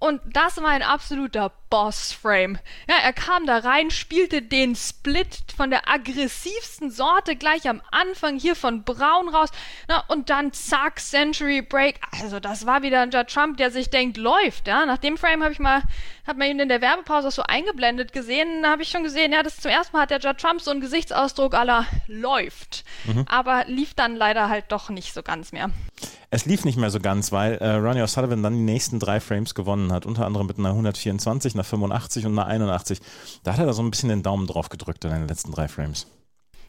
Und 0.00 0.20
das 0.26 0.56
war 0.56 0.70
ein 0.70 0.82
absoluter 0.82 1.52
Boss-Frame. 1.70 2.58
Ja, 2.88 2.96
er 3.02 3.12
kam 3.12 3.46
da 3.46 3.58
rein, 3.58 3.90
spielte 3.90 4.42
den 4.42 4.74
Split 4.74 5.38
von 5.56 5.70
der 5.70 5.88
aggressivsten 5.88 6.90
Sorte 6.90 7.36
gleich 7.36 7.68
am 7.68 7.80
Anfang 7.92 8.38
hier 8.38 8.56
von 8.56 8.82
Braun 8.82 9.28
raus. 9.28 9.50
Na, 9.88 10.04
und 10.08 10.28
dann 10.28 10.52
zack, 10.52 11.00
Century 11.00 11.62
Break. 11.62 12.00
Also 12.20 12.40
das 12.40 12.66
war 12.66 12.82
wieder 12.82 13.00
ein 13.00 13.10
Judd 13.10 13.28
Trump, 13.28 13.56
der 13.56 13.70
sich 13.70 13.88
denkt, 13.88 14.16
läuft. 14.16 14.66
Ja, 14.66 14.84
nach 14.84 14.98
dem 14.98 15.16
Frame 15.16 15.44
habe 15.44 15.52
ich 15.52 15.60
mal, 15.60 15.82
hat 16.26 16.36
man 16.36 16.48
ihn 16.48 16.58
in 16.58 16.68
der 16.68 16.80
Werbepause 16.80 17.30
so 17.30 17.42
eingeblendet 17.42 18.12
gesehen. 18.12 18.62
Da 18.62 18.70
habe 18.70 18.82
ich 18.82 18.90
schon 18.90 19.04
gesehen, 19.04 19.32
ja, 19.32 19.42
das 19.42 19.60
zum 19.60 19.70
ersten 19.70 19.96
Mal 19.96 20.02
hat 20.02 20.10
der 20.10 20.20
Judd 20.20 20.38
Trump 20.38 20.60
so 20.60 20.72
einen 20.72 20.80
Gesichtsausdruck 20.80 21.54
aller 21.54 21.86
läuft. 22.08 22.84
Mhm. 23.04 23.24
Aber 23.28 23.64
lief 23.66 23.94
dann 23.94 24.16
leider 24.16 24.48
halt 24.48 24.66
doch 24.68 24.90
nicht 24.90 25.14
so 25.14 25.22
ganz 25.22 25.52
mehr. 25.52 25.70
Es 26.32 26.46
lief 26.46 26.64
nicht 26.64 26.78
mehr 26.78 26.90
so 26.90 27.00
ganz, 27.00 27.32
weil 27.32 27.54
äh, 27.54 27.72
Ronnie 27.72 28.02
O'Sullivan 28.02 28.42
dann 28.42 28.54
die 28.54 28.60
nächsten 28.62 29.00
drei 29.00 29.18
Frames 29.18 29.54
gewonnen 29.56 29.92
hat, 29.92 30.06
unter 30.06 30.26
anderem 30.26 30.46
mit 30.46 30.58
einer 30.58 30.68
124, 30.68 31.56
einer 31.60 31.64
85 31.64 32.26
und 32.26 32.38
einer 32.38 32.46
81. 32.46 33.00
Da 33.42 33.52
hat 33.52 33.60
er 33.60 33.66
da 33.66 33.72
so 33.72 33.82
ein 33.82 33.90
bisschen 33.90 34.08
den 34.08 34.22
Daumen 34.22 34.46
drauf 34.46 34.68
gedrückt 34.68 35.04
in 35.04 35.10
den 35.10 35.28
letzten 35.28 35.52
drei 35.52 35.68
Frames. 35.68 36.06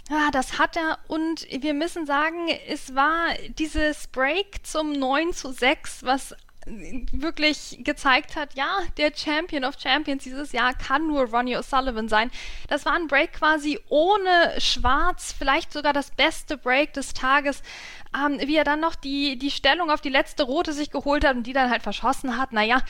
Ja, 0.09 0.29
das 0.31 0.59
hat 0.59 0.75
er 0.75 0.97
und 1.07 1.47
wir 1.49 1.73
müssen 1.73 2.05
sagen, 2.05 2.49
es 2.67 2.95
war 2.95 3.29
dieses 3.57 4.07
Break 4.07 4.65
zum 4.65 4.91
9 4.91 5.31
zu 5.33 5.53
6, 5.53 6.03
was 6.03 6.36
wirklich 6.65 7.79
gezeigt 7.79 8.36
hat, 8.36 8.53
ja, 8.53 8.81
der 8.98 9.12
Champion 9.15 9.63
of 9.63 9.79
Champions 9.79 10.24
dieses 10.24 10.51
Jahr 10.51 10.74
kann 10.74 11.07
nur 11.07 11.24
Ronnie 11.24 11.57
O'Sullivan 11.57 12.07
sein. 12.07 12.29
Das 12.67 12.86
war 12.86 12.93
ein 12.93 13.07
Break 13.07 13.33
quasi 13.33 13.79
ohne 13.89 14.60
Schwarz, 14.60 15.33
vielleicht 15.36 15.74
sogar 15.74 15.93
das 15.93 16.12
beste 16.12 16.57
Break 16.57 16.93
des 16.93 17.13
Tages 17.13 17.63
ähm, 18.15 18.39
wie 18.46 18.56
er 18.56 18.63
dann 18.63 18.80
noch 18.80 18.96
die, 18.96 19.38
die 19.38 19.51
Stellung 19.51 19.89
auf 19.89 20.01
die 20.01 20.10
letzte 20.10 20.44
Rote 20.44 20.74
sich 20.74 20.91
geholt 20.91 21.25
hat 21.25 21.36
und 21.36 21.44
die 21.44 21.53
dann 21.53 21.70
halt 21.70 21.84
verschossen 21.84 22.38
hat. 22.38 22.51
Naja, 22.51 22.82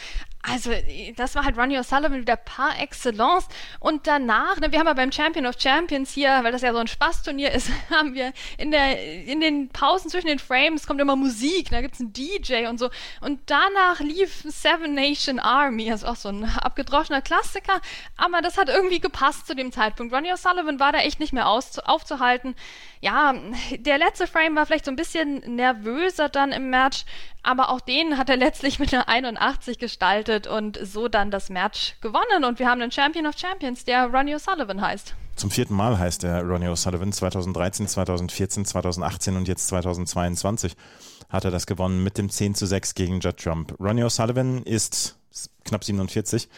also 0.44 0.72
das 1.18 1.36
war 1.36 1.46
halt 1.46 1.58
Ronnie 1.58 1.78
O'Sullivan 1.78 2.20
wieder 2.22 2.36
par 2.36 2.80
excellence. 2.80 3.48
Und 3.80 4.08
danach, 4.08 4.60
ne, 4.60 4.72
wir 4.72 4.80
haben 4.80 4.88
ja 4.88 4.94
beim 4.94 5.12
Champion 5.12 5.46
of 5.46 5.56
Champions 5.60 6.12
hier, 6.12 6.40
weil 6.42 6.52
das 6.52 6.64
ja 6.64 6.74
so 6.74 6.80
ein 6.80 6.88
Spaßturnier 6.88 7.52
ist, 7.52 7.70
haben 7.92 8.16
wir 8.16 8.34
in, 8.58 8.72
der, 8.72 9.26
in 9.26 9.40
den 9.40 9.70
Pausen 9.70 10.10
zwischen 10.10 10.28
den 10.28 10.40
Frames 10.40 10.88
kommt 10.88 11.00
immer 11.00 11.16
Musik, 11.16 11.70
da 11.70 11.82
gibt 11.82 11.96
es 11.96 12.00
einen 12.00 12.14
DJ 12.14 12.68
und 12.68 12.80
so. 12.80 12.90
Und 13.22 13.40
danach 13.46 14.00
lief 14.00 14.44
Seven 14.48 14.96
Nation 14.96 15.40
Army, 15.40 15.92
also 15.92 16.08
auch 16.08 16.16
so 16.16 16.30
ein 16.30 16.46
abgedroschener 16.46 17.22
Klassiker, 17.22 17.80
aber 18.18 18.42
das 18.42 18.58
hat 18.58 18.70
irgendwie 18.70 19.00
gepasst 19.00 19.46
zu 19.46 19.56
dem 19.56 19.72
Zeitpunkt. 19.72 20.14
Ronnie 20.14 20.34
O'Sullivan 20.34 20.80
war 20.80 20.92
da 20.92 21.00
echt 21.00 21.20
nicht 21.20 21.34
mehr 21.34 21.48
aufzuhalten. 21.48 22.56
Ja, 23.00 23.34
der 23.78 23.98
letzte 23.98 24.28
Frame 24.28 24.56
war 24.56 24.66
vielleicht 24.66 24.86
so 24.86 24.92
ein 24.92 24.96
bisschen 25.12 25.56
nervöser 25.56 26.30
dann 26.30 26.52
im 26.52 26.70
Match, 26.70 27.06
aber 27.44 27.70
auch 27.70 27.82
den 27.82 28.18
hat 28.18 28.30
er 28.30 28.38
letztlich 28.38 28.80
mit 28.80 28.94
einer 28.94 29.10
81 29.10 29.78
gestaltet 29.78 30.48
und 30.48 30.80
so 30.82 31.08
dann 31.08 31.32
das 31.32 31.50
Match 31.50 31.96
gewonnen. 32.02 32.44
Und 32.46 32.60
wir 32.60 32.70
haben 32.70 32.82
einen 32.82 32.92
Champion 32.92 33.26
of 33.26 33.38
Champions, 33.38 33.84
der 33.84 34.08
Ronnie 34.08 34.36
O'Sullivan 34.36 34.82
heißt. 34.82 35.16
Zum 35.36 35.50
vierten 35.50 35.76
Mal 35.76 35.98
heißt 35.98 36.24
er 36.24 36.44
Ronnie 36.44 36.68
O'Sullivan, 36.68 37.12
2013, 37.12 37.88
2014, 37.88 38.66
2018 38.66 39.36
und 39.36 39.48
jetzt 39.48 39.68
2022. 39.68 40.76
hat 41.30 41.46
er 41.46 41.52
das 41.52 41.66
gewonnen 41.66 42.04
mit 42.04 42.18
dem 42.18 42.30
10 42.30 42.56
zu 42.56 42.66
6 42.66 42.94
gegen 42.94 43.20
Judd 43.20 43.38
Trump. 43.38 43.76
Ronnie 43.80 44.04
O'Sullivan 44.04 44.64
ist 44.66 45.18
knapp 45.64 45.84
47, 45.84 46.50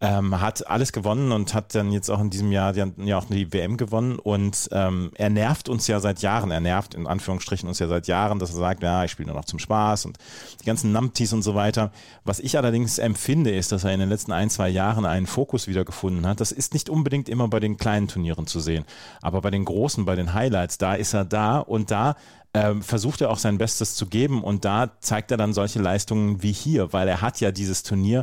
ähm, 0.00 0.40
hat 0.40 0.68
alles 0.68 0.92
gewonnen 0.92 1.32
und 1.32 1.54
hat 1.54 1.74
dann 1.74 1.90
jetzt 1.90 2.08
auch 2.08 2.20
in 2.20 2.30
diesem 2.30 2.52
Jahr 2.52 2.72
die, 2.72 2.84
ja 3.04 3.18
auch 3.18 3.24
die 3.24 3.52
WM 3.52 3.76
gewonnen 3.76 4.18
und 4.18 4.68
ähm, 4.70 5.10
er 5.16 5.28
nervt 5.28 5.68
uns 5.68 5.88
ja 5.88 5.98
seit 5.98 6.22
Jahren, 6.22 6.52
er 6.52 6.60
nervt 6.60 6.94
in 6.94 7.06
Anführungsstrichen 7.06 7.68
uns 7.68 7.80
ja 7.80 7.88
seit 7.88 8.06
Jahren, 8.06 8.38
dass 8.38 8.50
er 8.50 8.56
sagt, 8.56 8.82
ja, 8.82 9.04
ich 9.04 9.10
spiele 9.10 9.28
nur 9.28 9.36
noch 9.36 9.44
zum 9.44 9.58
Spaß 9.58 10.04
und 10.06 10.18
die 10.60 10.66
ganzen 10.66 10.92
Numpties 10.92 11.32
und 11.32 11.42
so 11.42 11.56
weiter. 11.56 11.90
Was 12.24 12.38
ich 12.38 12.56
allerdings 12.56 12.98
empfinde, 12.98 13.50
ist, 13.50 13.72
dass 13.72 13.82
er 13.82 13.92
in 13.92 14.00
den 14.00 14.08
letzten 14.08 14.30
ein, 14.30 14.50
zwei 14.50 14.68
Jahren 14.68 15.04
einen 15.04 15.26
Fokus 15.26 15.66
wiedergefunden 15.66 16.26
hat. 16.26 16.40
Das 16.40 16.52
ist 16.52 16.74
nicht 16.74 16.90
unbedingt 16.90 17.28
immer 17.28 17.48
bei 17.48 17.58
den 17.58 17.76
kleinen 17.76 18.06
Turnieren 18.06 18.46
zu 18.46 18.60
sehen, 18.60 18.84
aber 19.20 19.40
bei 19.40 19.50
den 19.50 19.64
großen, 19.64 20.04
bei 20.04 20.14
den 20.14 20.32
Highlights, 20.32 20.78
da 20.78 20.94
ist 20.94 21.12
er 21.12 21.24
da 21.24 21.58
und 21.58 21.90
da 21.90 22.14
ähm, 22.54 22.82
versucht 22.82 23.20
er 23.20 23.30
auch 23.30 23.38
sein 23.38 23.58
Bestes 23.58 23.94
zu 23.94 24.06
geben 24.06 24.42
und 24.42 24.64
da 24.64 24.90
zeigt 25.00 25.30
er 25.30 25.36
dann 25.36 25.52
solche 25.52 25.80
Leistungen 25.80 26.42
wie 26.42 26.52
hier, 26.52 26.92
weil 26.92 27.06
er 27.06 27.20
hat 27.20 27.40
ja 27.40 27.52
dieses 27.52 27.82
Turnier 27.82 28.17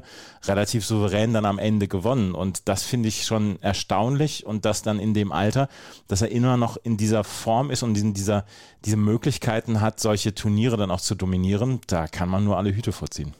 relativ 0.45 0.85
souverän 0.85 1.33
dann 1.33 1.45
am 1.45 1.59
Ende 1.59 1.87
gewonnen 1.87 2.33
und 2.33 2.67
das 2.67 2.83
finde 2.83 3.09
ich 3.09 3.25
schon 3.25 3.61
erstaunlich 3.61 4.45
und 4.45 4.65
das 4.65 4.81
dann 4.81 4.99
in 4.99 5.13
dem 5.13 5.31
Alter, 5.31 5.69
dass 6.07 6.21
er 6.21 6.31
immer 6.31 6.57
noch 6.57 6.77
in 6.77 6.97
dieser 6.97 7.23
Form 7.23 7.71
ist 7.71 7.83
und 7.83 7.97
in 7.97 8.13
dieser, 8.13 8.45
diese 8.85 8.97
Möglichkeiten 8.97 9.81
hat, 9.81 9.99
solche 9.99 10.33
Turniere 10.35 10.77
dann 10.77 10.91
auch 10.91 11.01
zu 11.01 11.15
dominieren, 11.15 11.81
da 11.87 12.07
kann 12.07 12.29
man 12.29 12.43
nur 12.43 12.57
alle 12.57 12.75
Hüte 12.75 12.91
vorziehen. 12.91 13.33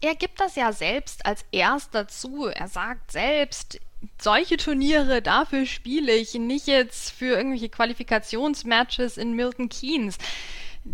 Er 0.00 0.14
gibt 0.14 0.40
das 0.40 0.56
ja 0.56 0.72
selbst 0.72 1.24
als 1.24 1.44
erster 1.52 2.06
zu. 2.06 2.46
Er 2.46 2.68
sagt 2.68 3.12
selbst, 3.12 3.80
solche 4.20 4.56
Turniere, 4.56 5.22
dafür 5.22 5.66
spiele 5.66 6.12
ich, 6.12 6.34
nicht 6.34 6.66
jetzt 6.66 7.10
für 7.10 7.36
irgendwelche 7.36 7.68
Qualifikationsmatches 7.68 9.16
in 9.16 9.32
Milton 9.32 9.68
Keynes. 9.68 10.18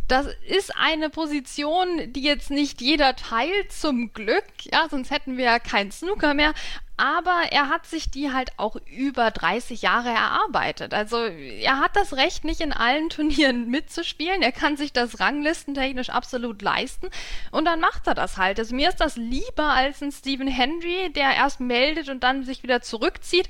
Das 0.09 0.27
ist 0.49 0.75
eine 0.77 1.11
Position, 1.11 2.13
die 2.13 2.23
jetzt 2.23 2.51
nicht 2.51 2.81
jeder 2.81 3.15
teilt, 3.15 3.73
zum 3.73 4.13
Glück. 4.13 4.45
Ja, 4.73 4.89
sonst 4.91 5.11
hätten 5.11 5.37
wir 5.37 5.45
ja 5.45 5.59
keinen 5.59 5.93
Snooker 5.93 6.35
mehr 6.35 6.55
aber 7.03 7.51
er 7.51 7.69
hat 7.69 7.85
sich 7.87 8.13
die 8.13 8.33
halt 8.33 8.53
auch 8.59 8.77
über 8.87 9.33
30 9.33 9.83
Jahre 9.83 10.11
erarbeitet. 10.11 10.95
Also 10.95 11.25
er 11.25 11.81
hat 11.81 11.97
das 11.97 12.15
Recht, 12.15 12.45
nicht 12.45 12.61
in 12.61 12.73
allen 12.73 13.09
Turnieren 13.09 13.67
mitzuspielen. 13.71 14.41
Er 14.41 14.53
kann 14.53 14.77
sich 14.77 14.93
das 14.93 15.19
ranglistentechnisch 15.19 16.11
absolut 16.11 16.63
leisten 16.63 17.09
und 17.51 17.65
dann 17.65 17.81
macht 17.81 18.07
er 18.07 18.15
das 18.15 18.37
halt. 18.37 18.61
Also 18.61 18.77
mir 18.77 18.89
ist 18.89 19.01
das 19.01 19.17
lieber 19.17 19.71
als 19.71 20.01
ein 20.01 20.13
Stephen 20.13 20.47
Hendry, 20.47 21.11
der 21.13 21.35
erst 21.35 21.59
meldet 21.59 22.09
und 22.09 22.23
dann 22.23 22.45
sich 22.45 22.63
wieder 22.63 22.83
zurückzieht. 22.83 23.49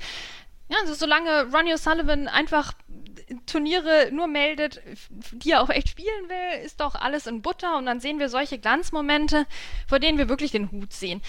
Ja, 0.69 0.77
also 0.81 0.95
solange 0.95 1.51
Ronnie 1.53 1.75
O'Sullivan 1.75 2.25
einfach 2.25 2.73
Turniere 3.45 4.09
nur 4.11 4.27
meldet, 4.27 4.81
die 5.31 5.51
er 5.51 5.61
auch 5.61 5.69
echt 5.69 5.89
spielen 5.89 6.29
will, 6.29 6.65
ist 6.65 6.79
doch 6.79 6.95
alles 6.95 7.27
in 7.27 7.41
Butter 7.41 7.77
und 7.77 7.85
dann 7.85 7.99
sehen 7.99 8.19
wir 8.19 8.29
solche 8.29 8.59
Glanzmomente, 8.59 9.45
vor 9.87 9.99
denen 9.99 10.17
wir 10.17 10.29
wirklich 10.29 10.51
den 10.51 10.71
Hut 10.71 10.93
sehen. 10.93 11.21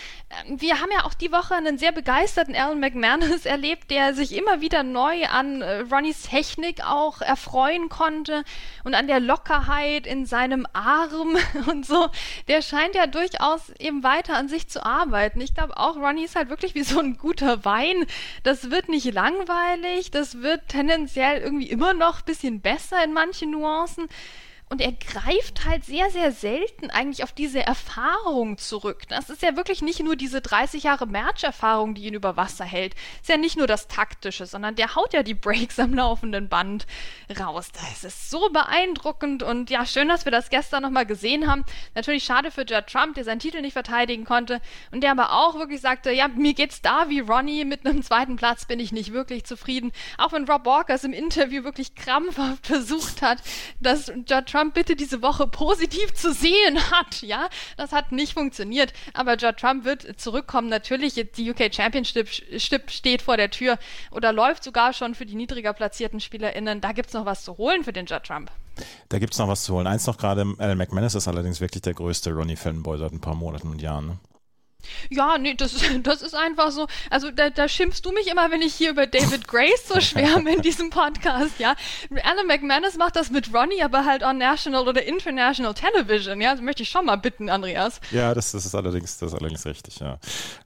Ähm, 0.46 0.60
wir 0.60 0.80
haben 0.80 0.90
ja 0.92 1.04
auch 1.04 1.14
die 1.14 1.32
Woche 1.32 1.54
einen 1.54 1.78
sehr 1.78 1.92
begeisterten 1.92 2.54
Alan 2.54 2.80
McManus 2.80 3.44
erlebt, 3.46 3.90
der 3.90 4.14
sich 4.14 4.36
immer 4.36 4.60
wieder 4.60 4.82
neu 4.82 5.26
an 5.26 5.62
äh, 5.62 5.80
Ronnys 5.90 6.22
Technik 6.22 6.84
auch 6.84 7.20
erfreuen 7.20 7.88
konnte 7.88 8.44
und 8.84 8.94
an 8.94 9.06
der 9.06 9.20
Lockerheit 9.20 10.06
in 10.06 10.26
seinem 10.26 10.66
Arm 10.72 11.36
und 11.66 11.86
so. 11.86 12.08
Der 12.48 12.62
scheint 12.62 12.94
ja 12.94 13.06
durchaus 13.06 13.70
eben 13.78 14.02
weiter 14.02 14.36
an 14.36 14.48
sich 14.48 14.68
zu 14.68 14.84
arbeiten. 14.84 15.40
Ich 15.40 15.54
glaube 15.54 15.76
auch, 15.76 15.96
Ronny 15.96 16.24
ist 16.24 16.36
halt 16.36 16.48
wirklich 16.48 16.74
wie 16.74 16.82
so 16.82 16.98
ein 16.98 17.16
guter 17.16 17.64
Wein. 17.64 18.06
Das 18.42 18.70
wird 18.70 18.88
nicht 18.88 19.12
langweilig, 19.12 20.10
das 20.10 20.42
wird 20.42 20.68
tendenziell 20.68 21.40
irgendwie 21.40 21.70
immer 21.70 21.93
noch 21.98 22.20
ein 22.20 22.24
bisschen 22.24 22.60
besser 22.60 23.02
in 23.04 23.12
manchen 23.12 23.50
Nuancen. 23.50 24.08
Und 24.74 24.80
er 24.80 24.90
greift 24.90 25.66
halt 25.66 25.84
sehr, 25.84 26.10
sehr 26.10 26.32
selten 26.32 26.90
eigentlich 26.90 27.22
auf 27.22 27.30
diese 27.30 27.64
Erfahrung 27.64 28.58
zurück. 28.58 29.02
Das 29.06 29.30
ist 29.30 29.40
ja 29.40 29.56
wirklich 29.56 29.82
nicht 29.82 30.00
nur 30.00 30.16
diese 30.16 30.40
30 30.40 30.82
Jahre 30.82 31.06
Match-Erfahrung, 31.06 31.94
die 31.94 32.08
ihn 32.08 32.14
über 32.14 32.36
Wasser 32.36 32.64
hält. 32.64 32.96
Ist 33.20 33.28
ja 33.28 33.36
nicht 33.36 33.56
nur 33.56 33.68
das 33.68 33.86
Taktische, 33.86 34.46
sondern 34.46 34.74
der 34.74 34.96
haut 34.96 35.12
ja 35.12 35.22
die 35.22 35.34
Breaks 35.34 35.78
am 35.78 35.94
laufenden 35.94 36.48
Band 36.48 36.88
raus. 37.38 37.70
Das 37.70 38.02
ist 38.02 38.30
so 38.30 38.50
beeindruckend 38.50 39.44
und 39.44 39.70
ja, 39.70 39.86
schön, 39.86 40.08
dass 40.08 40.24
wir 40.24 40.32
das 40.32 40.50
gestern 40.50 40.82
nochmal 40.82 41.06
gesehen 41.06 41.48
haben. 41.48 41.64
Natürlich 41.94 42.24
schade 42.24 42.50
für 42.50 42.62
Judd 42.62 42.88
Trump, 42.88 43.14
der 43.14 43.22
seinen 43.22 43.38
Titel 43.38 43.60
nicht 43.60 43.74
verteidigen 43.74 44.24
konnte 44.24 44.60
und 44.90 45.04
der 45.04 45.12
aber 45.12 45.34
auch 45.34 45.54
wirklich 45.54 45.82
sagte, 45.82 46.10
ja, 46.10 46.26
mir 46.26 46.54
geht's 46.54 46.82
da 46.82 47.08
wie 47.08 47.20
Ronnie, 47.20 47.64
mit 47.64 47.86
einem 47.86 48.02
zweiten 48.02 48.34
Platz 48.34 48.64
bin 48.64 48.80
ich 48.80 48.90
nicht 48.90 49.12
wirklich 49.12 49.44
zufrieden. 49.44 49.92
Auch 50.18 50.32
wenn 50.32 50.50
Rob 50.50 50.66
Walkers 50.66 51.04
im 51.04 51.12
Interview 51.12 51.62
wirklich 51.62 51.94
krampfhaft 51.94 52.66
versucht 52.66 53.22
hat, 53.22 53.38
dass 53.78 54.08
Judd 54.08 54.46
Trump 54.46 54.63
bitte 54.72 54.96
diese 54.96 55.22
Woche 55.22 55.46
positiv 55.46 56.14
zu 56.14 56.32
sehen 56.32 56.78
hat. 56.90 57.22
Ja, 57.22 57.48
das 57.76 57.92
hat 57.92 58.12
nicht 58.12 58.34
funktioniert. 58.34 58.92
Aber 59.12 59.36
Judd 59.36 59.56
Trump 59.58 59.84
wird 59.84 60.20
zurückkommen. 60.20 60.68
Natürlich, 60.68 61.14
die 61.36 61.50
UK 61.50 61.74
Championship 61.74 62.28
steht 62.28 63.22
vor 63.22 63.36
der 63.36 63.50
Tür 63.50 63.78
oder 64.10 64.32
läuft 64.32 64.64
sogar 64.64 64.92
schon 64.92 65.14
für 65.14 65.26
die 65.26 65.34
niedriger 65.34 65.72
platzierten 65.72 66.20
SpielerInnen. 66.20 66.80
Da 66.80 66.92
gibt 66.92 67.08
es 67.08 67.14
noch 67.14 67.26
was 67.26 67.44
zu 67.44 67.56
holen 67.58 67.84
für 67.84 67.92
den 67.92 68.06
Judd 68.06 68.24
Trump. 68.24 68.50
Da 69.08 69.18
gibt 69.18 69.32
es 69.32 69.38
noch 69.38 69.48
was 69.48 69.64
zu 69.64 69.74
holen. 69.74 69.86
Eins 69.86 70.06
noch 70.06 70.16
gerade, 70.16 70.44
Alan 70.58 70.78
McManus 70.78 71.14
ist 71.14 71.28
allerdings 71.28 71.60
wirklich 71.60 71.82
der 71.82 71.94
größte 71.94 72.32
Ronnie 72.32 72.56
Fanboy 72.56 72.98
seit 72.98 73.12
ein 73.12 73.20
paar 73.20 73.34
Monaten 73.34 73.68
und 73.68 73.80
Jahren. 73.80 74.06
Ne? 74.06 74.18
Ja, 75.10 75.38
nee, 75.38 75.54
das, 75.54 75.74
das 76.02 76.22
ist 76.22 76.34
einfach 76.34 76.70
so. 76.70 76.86
Also 77.10 77.30
da, 77.30 77.50
da 77.50 77.68
schimpfst 77.68 78.02
du 78.02 78.12
mich 78.12 78.30
immer, 78.30 78.50
wenn 78.50 78.62
ich 78.62 78.74
hier 78.74 78.90
über 78.90 79.06
David 79.06 79.48
Grace 79.48 79.88
so 79.88 80.00
schwärme 80.00 80.54
in 80.54 80.62
diesem 80.62 80.90
Podcast, 80.90 81.58
ja. 81.58 81.74
Alan 82.22 82.46
McManus 82.46 82.96
macht 82.96 83.16
das 83.16 83.30
mit 83.30 83.52
Ronnie, 83.54 83.82
aber 83.82 84.04
halt 84.04 84.22
on 84.22 84.38
National 84.38 84.88
oder 84.88 85.04
International 85.04 85.74
Television, 85.74 86.40
ja. 86.40 86.52
Das 86.52 86.60
möchte 86.60 86.82
ich 86.82 86.88
schon 86.88 87.06
mal 87.06 87.16
bitten, 87.16 87.48
Andreas. 87.48 88.00
Ja, 88.10 88.34
das, 88.34 88.52
das 88.52 88.66
ist 88.66 88.74
allerdings, 88.74 89.18
das 89.18 89.32
ist 89.32 89.38
allerdings 89.38 89.64
richtig, 89.66 89.98
ja. 90.00 90.18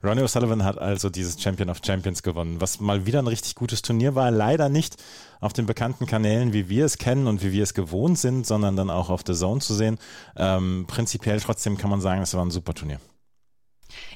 Ronnie 0.03 0.21
O'Sullivan 0.21 0.63
hat 0.63 0.77
also 0.77 1.09
dieses 1.09 1.41
Champion 1.41 1.69
of 1.69 1.79
Champions 1.85 2.23
gewonnen, 2.23 2.61
was 2.61 2.79
mal 2.79 3.05
wieder 3.05 3.19
ein 3.19 3.27
richtig 3.27 3.55
gutes 3.55 3.81
Turnier 3.81 4.15
war. 4.15 4.31
Leider 4.31 4.69
nicht 4.69 4.95
auf 5.39 5.53
den 5.53 5.65
bekannten 5.65 6.05
Kanälen, 6.05 6.53
wie 6.53 6.69
wir 6.69 6.85
es 6.85 6.97
kennen 6.97 7.27
und 7.27 7.43
wie 7.43 7.51
wir 7.51 7.63
es 7.63 7.73
gewohnt 7.73 8.19
sind, 8.19 8.45
sondern 8.45 8.75
dann 8.75 8.89
auch 8.89 9.09
auf 9.09 9.21
The 9.25 9.33
Zone 9.33 9.61
zu 9.61 9.73
sehen. 9.73 9.97
Ähm, 10.35 10.85
prinzipiell 10.87 11.39
trotzdem 11.39 11.77
kann 11.77 11.89
man 11.89 12.01
sagen, 12.01 12.21
es 12.21 12.33
war 12.33 12.45
ein 12.45 12.51
super 12.51 12.73
Turnier 12.73 12.99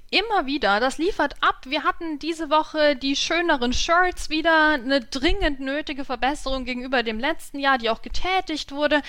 immer 0.09 0.45
wieder. 0.45 0.79
Das 0.79 0.97
liefert 0.97 1.35
ab. 1.41 1.61
Wir 1.65 1.83
hatten 1.83 2.19
diese 2.19 2.49
Woche 2.49 2.95
die 2.95 3.15
schöneren 3.15 3.73
Shirts 3.73 4.29
wieder, 4.29 4.73
eine 4.73 5.01
dringend 5.01 5.59
nötige 5.59 6.05
Verbesserung 6.05 6.65
gegenüber 6.65 7.03
dem 7.03 7.19
letzten 7.19 7.59
Jahr, 7.59 7.77
die 7.77 7.89
auch 7.89 8.01
getätigt 8.01 8.71
wurde. 8.71 9.01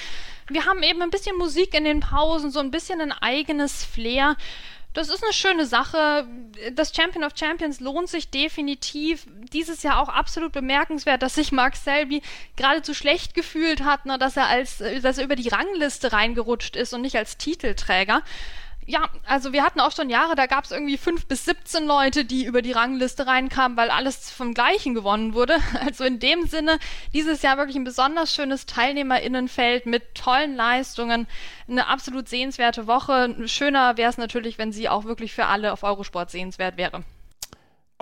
Wir 0.48 0.66
haben 0.66 0.82
eben 0.82 1.02
ein 1.02 1.10
bisschen 1.10 1.36
Musik 1.36 1.74
in 1.74 1.84
den 1.84 2.00
Pausen, 2.00 2.50
so 2.50 2.60
ein 2.60 2.70
bisschen 2.70 3.00
ein 3.00 3.12
eigenes 3.12 3.84
Flair. 3.84 4.36
Das 4.94 5.08
ist 5.08 5.24
eine 5.24 5.32
schöne 5.32 5.66
Sache. 5.66 6.26
Das 6.72 6.94
Champion 6.94 7.24
of 7.24 7.32
Champions 7.34 7.80
lohnt 7.80 8.08
sich 8.08 8.30
definitiv. 8.30 9.26
Dieses 9.52 9.82
Jahr 9.82 10.00
auch 10.00 10.08
absolut 10.08 10.52
bemerkenswert, 10.52 11.20
dass 11.20 11.34
sich 11.34 11.50
Mark 11.50 11.74
Selby 11.74 12.22
geradezu 12.54 12.94
schlecht 12.94 13.34
gefühlt 13.34 13.82
hat, 13.82 14.06
ne, 14.06 14.18
dass 14.18 14.36
er 14.36 14.46
als, 14.46 14.78
dass 15.02 15.18
er 15.18 15.24
über 15.24 15.34
die 15.34 15.48
Rangliste 15.48 16.12
reingerutscht 16.12 16.76
ist 16.76 16.94
und 16.94 17.02
nicht 17.02 17.16
als 17.16 17.36
Titelträger. 17.36 18.22
Ja, 18.86 19.08
also 19.24 19.52
wir 19.54 19.62
hatten 19.62 19.80
auch 19.80 19.92
schon 19.92 20.10
Jahre, 20.10 20.34
da 20.34 20.46
gab 20.46 20.64
es 20.64 20.70
irgendwie 20.70 20.98
fünf 20.98 21.26
bis 21.26 21.46
17 21.46 21.86
Leute, 21.86 22.26
die 22.26 22.44
über 22.44 22.60
die 22.60 22.72
Rangliste 22.72 23.26
reinkamen, 23.26 23.78
weil 23.78 23.90
alles 23.90 24.30
vom 24.30 24.52
Gleichen 24.52 24.94
gewonnen 24.94 25.34
wurde. 25.34 25.58
Also 25.84 26.04
in 26.04 26.18
dem 26.18 26.46
Sinne, 26.46 26.78
dieses 27.12 27.42
Jahr 27.42 27.58
wirklich 27.58 27.76
ein 27.76 27.84
besonders 27.84 28.34
schönes 28.34 28.66
Teilnehmerinnenfeld 28.66 29.86
mit 29.86 30.14
tollen 30.14 30.56
Leistungen. 30.56 31.26
Eine 31.68 31.88
absolut 31.88 32.28
sehenswerte 32.28 32.86
Woche. 32.86 33.34
Schöner 33.46 33.96
wäre 33.96 34.10
es 34.10 34.18
natürlich, 34.18 34.58
wenn 34.58 34.72
sie 34.72 34.88
auch 34.88 35.04
wirklich 35.04 35.34
für 35.34 35.46
alle 35.46 35.72
auf 35.72 35.82
Eurosport 35.82 36.30
sehenswert 36.30 36.76
wäre. 36.76 37.04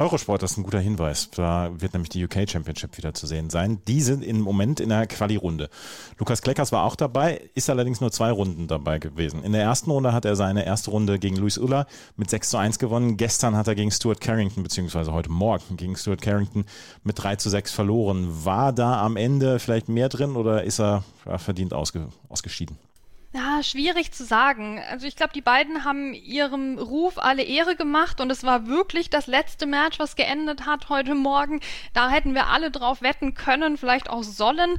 Eurosport 0.02 0.42
ist 0.42 0.56
ein 0.56 0.64
guter 0.64 0.80
Hinweis. 0.80 1.30
Da 1.30 1.70
wird 1.78 1.92
nämlich 1.92 2.08
die 2.08 2.24
UK 2.24 2.50
Championship 2.50 2.98
wieder 2.98 3.14
zu 3.14 3.28
sehen 3.28 3.50
sein. 3.50 3.78
Die 3.86 4.00
sind 4.00 4.24
im 4.24 4.40
Moment 4.40 4.80
in 4.80 4.88
der 4.88 5.06
Quali-Runde. 5.06 5.70
Lukas 6.18 6.42
Kleckers 6.42 6.72
war 6.72 6.82
auch 6.82 6.96
dabei, 6.96 7.48
ist 7.54 7.70
allerdings 7.70 8.00
nur 8.00 8.10
zwei 8.10 8.32
Runden 8.32 8.66
dabei 8.66 8.98
gewesen. 8.98 9.44
In 9.44 9.52
der 9.52 9.62
ersten 9.62 9.92
Runde 9.92 10.12
hat 10.12 10.24
er 10.24 10.34
seine 10.34 10.66
erste 10.66 10.90
Runde 10.90 11.20
gegen 11.20 11.36
Luis 11.36 11.56
Ulla 11.56 11.86
mit 12.16 12.30
6 12.30 12.50
zu 12.50 12.56
1 12.56 12.80
gewonnen. 12.80 13.16
Gestern 13.16 13.56
hat 13.56 13.68
er 13.68 13.76
gegen 13.76 13.92
Stuart 13.92 14.20
Carrington, 14.20 14.64
beziehungsweise 14.64 15.12
heute 15.12 15.30
Morgen 15.30 15.76
gegen 15.76 15.94
Stuart 15.94 16.20
Carrington 16.20 16.64
mit 17.04 17.22
3 17.22 17.36
zu 17.36 17.48
6 17.48 17.70
verloren. 17.70 18.44
War 18.44 18.72
da 18.72 19.04
am 19.04 19.16
Ende 19.16 19.60
vielleicht 19.60 19.88
mehr 19.88 20.08
drin 20.08 20.34
oder 20.34 20.64
ist 20.64 20.80
er 20.80 21.04
verdient 21.36 21.74
ausge 21.74 22.08
ausgeschieden? 22.28 22.76
Ja, 23.34 23.62
schwierig 23.62 24.12
zu 24.12 24.24
sagen. 24.24 24.78
Also 24.90 25.06
ich 25.06 25.16
glaube, 25.16 25.32
die 25.32 25.40
beiden 25.40 25.84
haben 25.84 26.12
ihrem 26.12 26.78
Ruf 26.78 27.16
alle 27.16 27.42
Ehre 27.42 27.76
gemacht 27.76 28.20
und 28.20 28.30
es 28.30 28.44
war 28.44 28.66
wirklich 28.66 29.08
das 29.08 29.26
letzte 29.26 29.64
Match, 29.64 29.98
was 29.98 30.16
geendet 30.16 30.66
hat 30.66 30.90
heute 30.90 31.14
Morgen. 31.14 31.60
Da 31.94 32.10
hätten 32.10 32.34
wir 32.34 32.48
alle 32.48 32.70
drauf 32.70 33.00
wetten 33.00 33.32
können, 33.32 33.78
vielleicht 33.78 34.10
auch 34.10 34.22
sollen. 34.22 34.78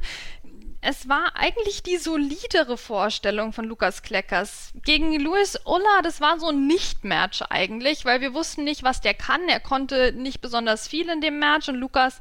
Es 0.80 1.08
war 1.08 1.32
eigentlich 1.34 1.82
die 1.82 1.96
solidere 1.96 2.76
Vorstellung 2.76 3.52
von 3.52 3.64
Lukas 3.64 4.02
Kleckers. 4.02 4.70
Gegen 4.84 5.18
Luis 5.18 5.58
Ulla, 5.64 6.02
das 6.02 6.20
war 6.20 6.38
so 6.38 6.50
ein 6.50 6.68
Nicht-Match 6.68 7.42
eigentlich, 7.50 8.04
weil 8.04 8.20
wir 8.20 8.34
wussten 8.34 8.62
nicht, 8.62 8.84
was 8.84 9.00
der 9.00 9.14
kann. 9.14 9.48
Er 9.48 9.60
konnte 9.60 10.12
nicht 10.12 10.40
besonders 10.40 10.86
viel 10.86 11.08
in 11.08 11.20
dem 11.20 11.40
Match 11.40 11.68
und 11.68 11.76
Lukas 11.76 12.20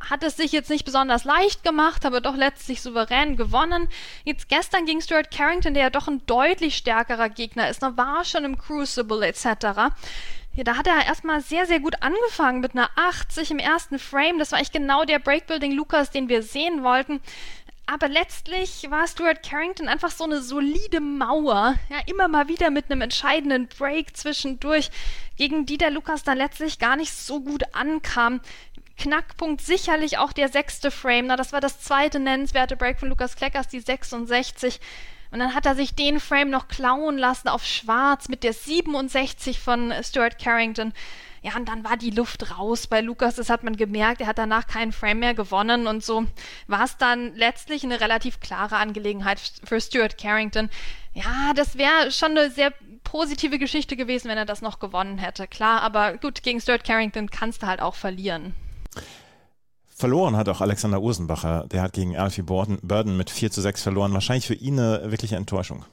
hat 0.00 0.22
es 0.22 0.36
sich 0.36 0.52
jetzt 0.52 0.70
nicht 0.70 0.84
besonders 0.84 1.24
leicht 1.24 1.64
gemacht, 1.64 2.04
aber 2.04 2.20
doch 2.20 2.36
letztlich 2.36 2.82
souverän 2.82 3.36
gewonnen. 3.36 3.88
Jetzt 4.24 4.48
gestern 4.48 4.86
gegen 4.86 5.00
Stuart 5.00 5.30
Carrington, 5.30 5.74
der 5.74 5.84
ja 5.84 5.90
doch 5.90 6.08
ein 6.08 6.24
deutlich 6.26 6.76
stärkerer 6.76 7.28
Gegner 7.28 7.68
ist, 7.68 7.82
noch 7.82 7.96
war 7.96 8.24
schon 8.24 8.44
im 8.44 8.58
Crucible 8.58 9.26
etc. 9.26 9.94
Ja, 10.54 10.64
da 10.64 10.76
hat 10.76 10.86
er 10.86 11.06
erstmal 11.06 11.40
sehr, 11.40 11.66
sehr 11.66 11.80
gut 11.80 12.02
angefangen 12.02 12.60
mit 12.60 12.72
einer 12.72 12.90
80 12.96 13.50
im 13.50 13.58
ersten 13.58 13.98
Frame. 13.98 14.38
Das 14.38 14.52
war 14.52 14.58
eigentlich 14.58 14.72
genau 14.72 15.04
der 15.04 15.18
Breakbuilding 15.18 15.72
Lukas, 15.72 16.10
den 16.10 16.28
wir 16.28 16.42
sehen 16.42 16.82
wollten. 16.82 17.20
Aber 17.88 18.08
letztlich 18.08 18.90
war 18.90 19.06
Stuart 19.06 19.48
Carrington 19.48 19.86
einfach 19.86 20.10
so 20.10 20.24
eine 20.24 20.40
solide 20.40 21.00
Mauer. 21.00 21.76
Ja, 21.88 21.98
immer 22.06 22.26
mal 22.26 22.48
wieder 22.48 22.70
mit 22.70 22.90
einem 22.90 23.00
entscheidenden 23.00 23.68
Break 23.68 24.16
zwischendurch, 24.16 24.90
gegen 25.36 25.66
die 25.66 25.78
der 25.78 25.90
Lukas 25.90 26.24
dann 26.24 26.38
letztlich 26.38 26.80
gar 26.80 26.96
nicht 26.96 27.12
so 27.12 27.40
gut 27.40 27.62
ankam. 27.74 28.40
Knackpunkt 28.96 29.60
sicherlich 29.60 30.18
auch 30.18 30.32
der 30.32 30.48
sechste 30.48 30.90
Frame. 30.90 31.26
Na, 31.26 31.36
das 31.36 31.52
war 31.52 31.60
das 31.60 31.80
zweite 31.80 32.18
nennenswerte 32.18 32.76
Break 32.76 32.98
von 32.98 33.08
Lukas 33.08 33.36
Kleckers, 33.36 33.68
die 33.68 33.80
66. 33.80 34.80
Und 35.30 35.40
dann 35.40 35.54
hat 35.54 35.66
er 35.66 35.74
sich 35.74 35.94
den 35.94 36.20
Frame 36.20 36.50
noch 36.50 36.68
klauen 36.68 37.18
lassen 37.18 37.48
auf 37.48 37.64
Schwarz 37.64 38.28
mit 38.28 38.42
der 38.42 38.52
67 38.52 39.60
von 39.60 39.92
Stuart 40.02 40.38
Carrington. 40.38 40.92
Ja, 41.42 41.54
und 41.56 41.68
dann 41.68 41.84
war 41.84 41.96
die 41.96 42.10
Luft 42.10 42.58
raus 42.58 42.86
bei 42.86 43.00
Lukas. 43.00 43.36
Das 43.36 43.50
hat 43.50 43.62
man 43.62 43.76
gemerkt. 43.76 44.20
Er 44.20 44.26
hat 44.26 44.38
danach 44.38 44.66
keinen 44.66 44.92
Frame 44.92 45.20
mehr 45.20 45.34
gewonnen. 45.34 45.86
Und 45.86 46.04
so 46.04 46.26
war 46.66 46.84
es 46.84 46.96
dann 46.96 47.34
letztlich 47.34 47.84
eine 47.84 48.00
relativ 48.00 48.40
klare 48.40 48.76
Angelegenheit 48.76 49.40
für 49.62 49.80
Stuart 49.80 50.18
Carrington. 50.18 50.70
Ja, 51.12 51.52
das 51.54 51.78
wäre 51.78 52.10
schon 52.10 52.32
eine 52.32 52.50
sehr 52.50 52.72
positive 53.04 53.58
Geschichte 53.58 53.96
gewesen, 53.96 54.28
wenn 54.28 54.38
er 54.38 54.44
das 54.44 54.60
noch 54.60 54.80
gewonnen 54.80 55.18
hätte. 55.18 55.46
Klar, 55.46 55.82
aber 55.82 56.16
gut, 56.16 56.42
gegen 56.42 56.60
Stuart 56.60 56.82
Carrington 56.82 57.30
kannst 57.30 57.62
du 57.62 57.66
halt 57.66 57.80
auch 57.80 57.94
verlieren. 57.94 58.54
Verloren 59.98 60.36
hat 60.36 60.50
auch 60.50 60.60
Alexander 60.60 61.00
Ursenbacher. 61.00 61.64
Der 61.72 61.80
hat 61.80 61.94
gegen 61.94 62.18
Alfie 62.18 62.42
Burden 62.42 63.16
mit 63.16 63.30
4 63.30 63.50
zu 63.50 63.62
6 63.62 63.82
verloren. 63.82 64.12
Wahrscheinlich 64.12 64.46
für 64.46 64.52
ihn 64.52 64.78
eine 64.78 65.10
wirkliche 65.10 65.36
Enttäuschung. 65.36 65.86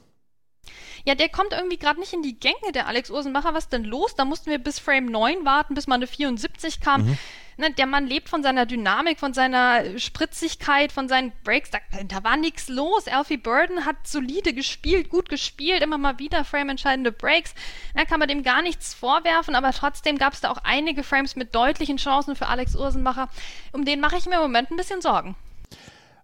Ja, 1.04 1.14
der 1.14 1.28
kommt 1.28 1.52
irgendwie 1.52 1.78
gerade 1.78 2.00
nicht 2.00 2.12
in 2.12 2.22
die 2.22 2.38
Gänge, 2.38 2.72
der 2.72 2.86
Alex 2.86 3.10
Ursenbacher. 3.10 3.54
Was 3.54 3.68
denn 3.68 3.84
los? 3.84 4.14
Da 4.14 4.24
mussten 4.24 4.50
wir 4.50 4.58
bis 4.58 4.78
Frame 4.78 5.06
9 5.06 5.44
warten, 5.44 5.74
bis 5.74 5.86
mal 5.86 5.96
eine 5.96 6.06
74 6.06 6.80
kam. 6.80 7.06
Mhm 7.06 7.18
ne, 7.56 7.72
der 7.72 7.86
Mann 7.86 8.06
lebt 8.06 8.28
von 8.28 8.42
seiner 8.42 8.66
Dynamik, 8.66 9.18
von 9.18 9.34
seiner 9.34 9.98
Spritzigkeit, 9.98 10.92
von 10.92 11.08
seinen 11.08 11.32
Breaks. 11.44 11.70
Da, 11.70 11.78
da 12.06 12.24
war 12.24 12.36
nichts 12.36 12.68
los. 12.68 13.06
Alfie 13.08 13.36
Burden 13.36 13.84
hat 13.84 14.06
solide 14.06 14.52
gespielt, 14.52 15.08
gut 15.08 15.28
gespielt, 15.28 15.82
immer 15.82 15.98
mal 15.98 16.18
wieder 16.18 16.44
frame-entscheidende 16.44 17.12
Breaks. 17.12 17.54
Da 17.94 18.04
kann 18.04 18.18
man 18.18 18.28
dem 18.28 18.42
gar 18.42 18.62
nichts 18.62 18.94
vorwerfen, 18.94 19.54
aber 19.54 19.72
trotzdem 19.72 20.18
gab 20.18 20.32
es 20.32 20.40
da 20.40 20.50
auch 20.50 20.58
einige 20.64 21.02
Frames 21.02 21.36
mit 21.36 21.54
deutlichen 21.54 21.96
Chancen 21.96 22.36
für 22.36 22.46
Alex 22.46 22.76
Ursenbacher. 22.76 23.28
Um 23.72 23.84
den 23.84 24.00
mache 24.00 24.16
ich 24.16 24.26
mir 24.26 24.36
im 24.36 24.42
Moment 24.42 24.70
ein 24.70 24.76
bisschen 24.76 25.00
Sorgen. 25.00 25.36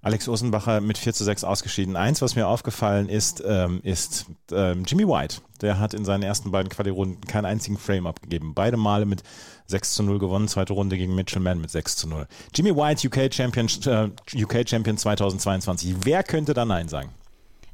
Alex 0.03 0.29
Ursenbacher 0.29 0.81
mit 0.81 0.97
4 0.97 1.13
zu 1.13 1.25
6 1.25 1.45
ausgeschieden. 1.45 1.97
Eins, 1.97 2.23
was 2.23 2.35
mir 2.35 2.49
aufgefallen 2.49 3.09
ist, 3.09 3.43
ähm, 3.47 3.81
ist 3.83 4.27
ähm, 4.51 4.85
Jimmy 4.87 5.07
White. 5.07 5.43
Der 5.61 5.79
hat 5.79 5.93
in 5.93 6.07
seinen 6.07 6.23
ersten 6.23 6.51
beiden 6.51 6.71
Quali-Runden 6.71 7.21
keinen 7.27 7.45
einzigen 7.45 7.77
Frame 7.77 8.07
abgegeben. 8.07 8.55
Beide 8.55 8.79
Male 8.79 9.05
mit 9.05 9.23
6 9.67 9.95
zu 9.95 10.03
0 10.03 10.19
gewonnen, 10.19 10.49
zweite 10.49 10.73
Runde 10.73 10.97
gegen 10.97 11.15
Mitchell 11.15 11.43
Mann 11.43 11.61
mit 11.61 11.71
6 11.71 11.97
zu 11.97 12.09
0. 12.09 12.27
Jimmy 12.55 12.75
White, 12.75 13.07
UK 13.07 13.33
Champion, 13.33 13.69
äh, 13.87 14.43
UK 14.43 14.69
Champion 14.69 14.97
2022. 14.97 15.97
Wer 16.05 16.23
könnte 16.23 16.55
da 16.55 16.65
Nein 16.65 16.89
sagen? 16.89 17.11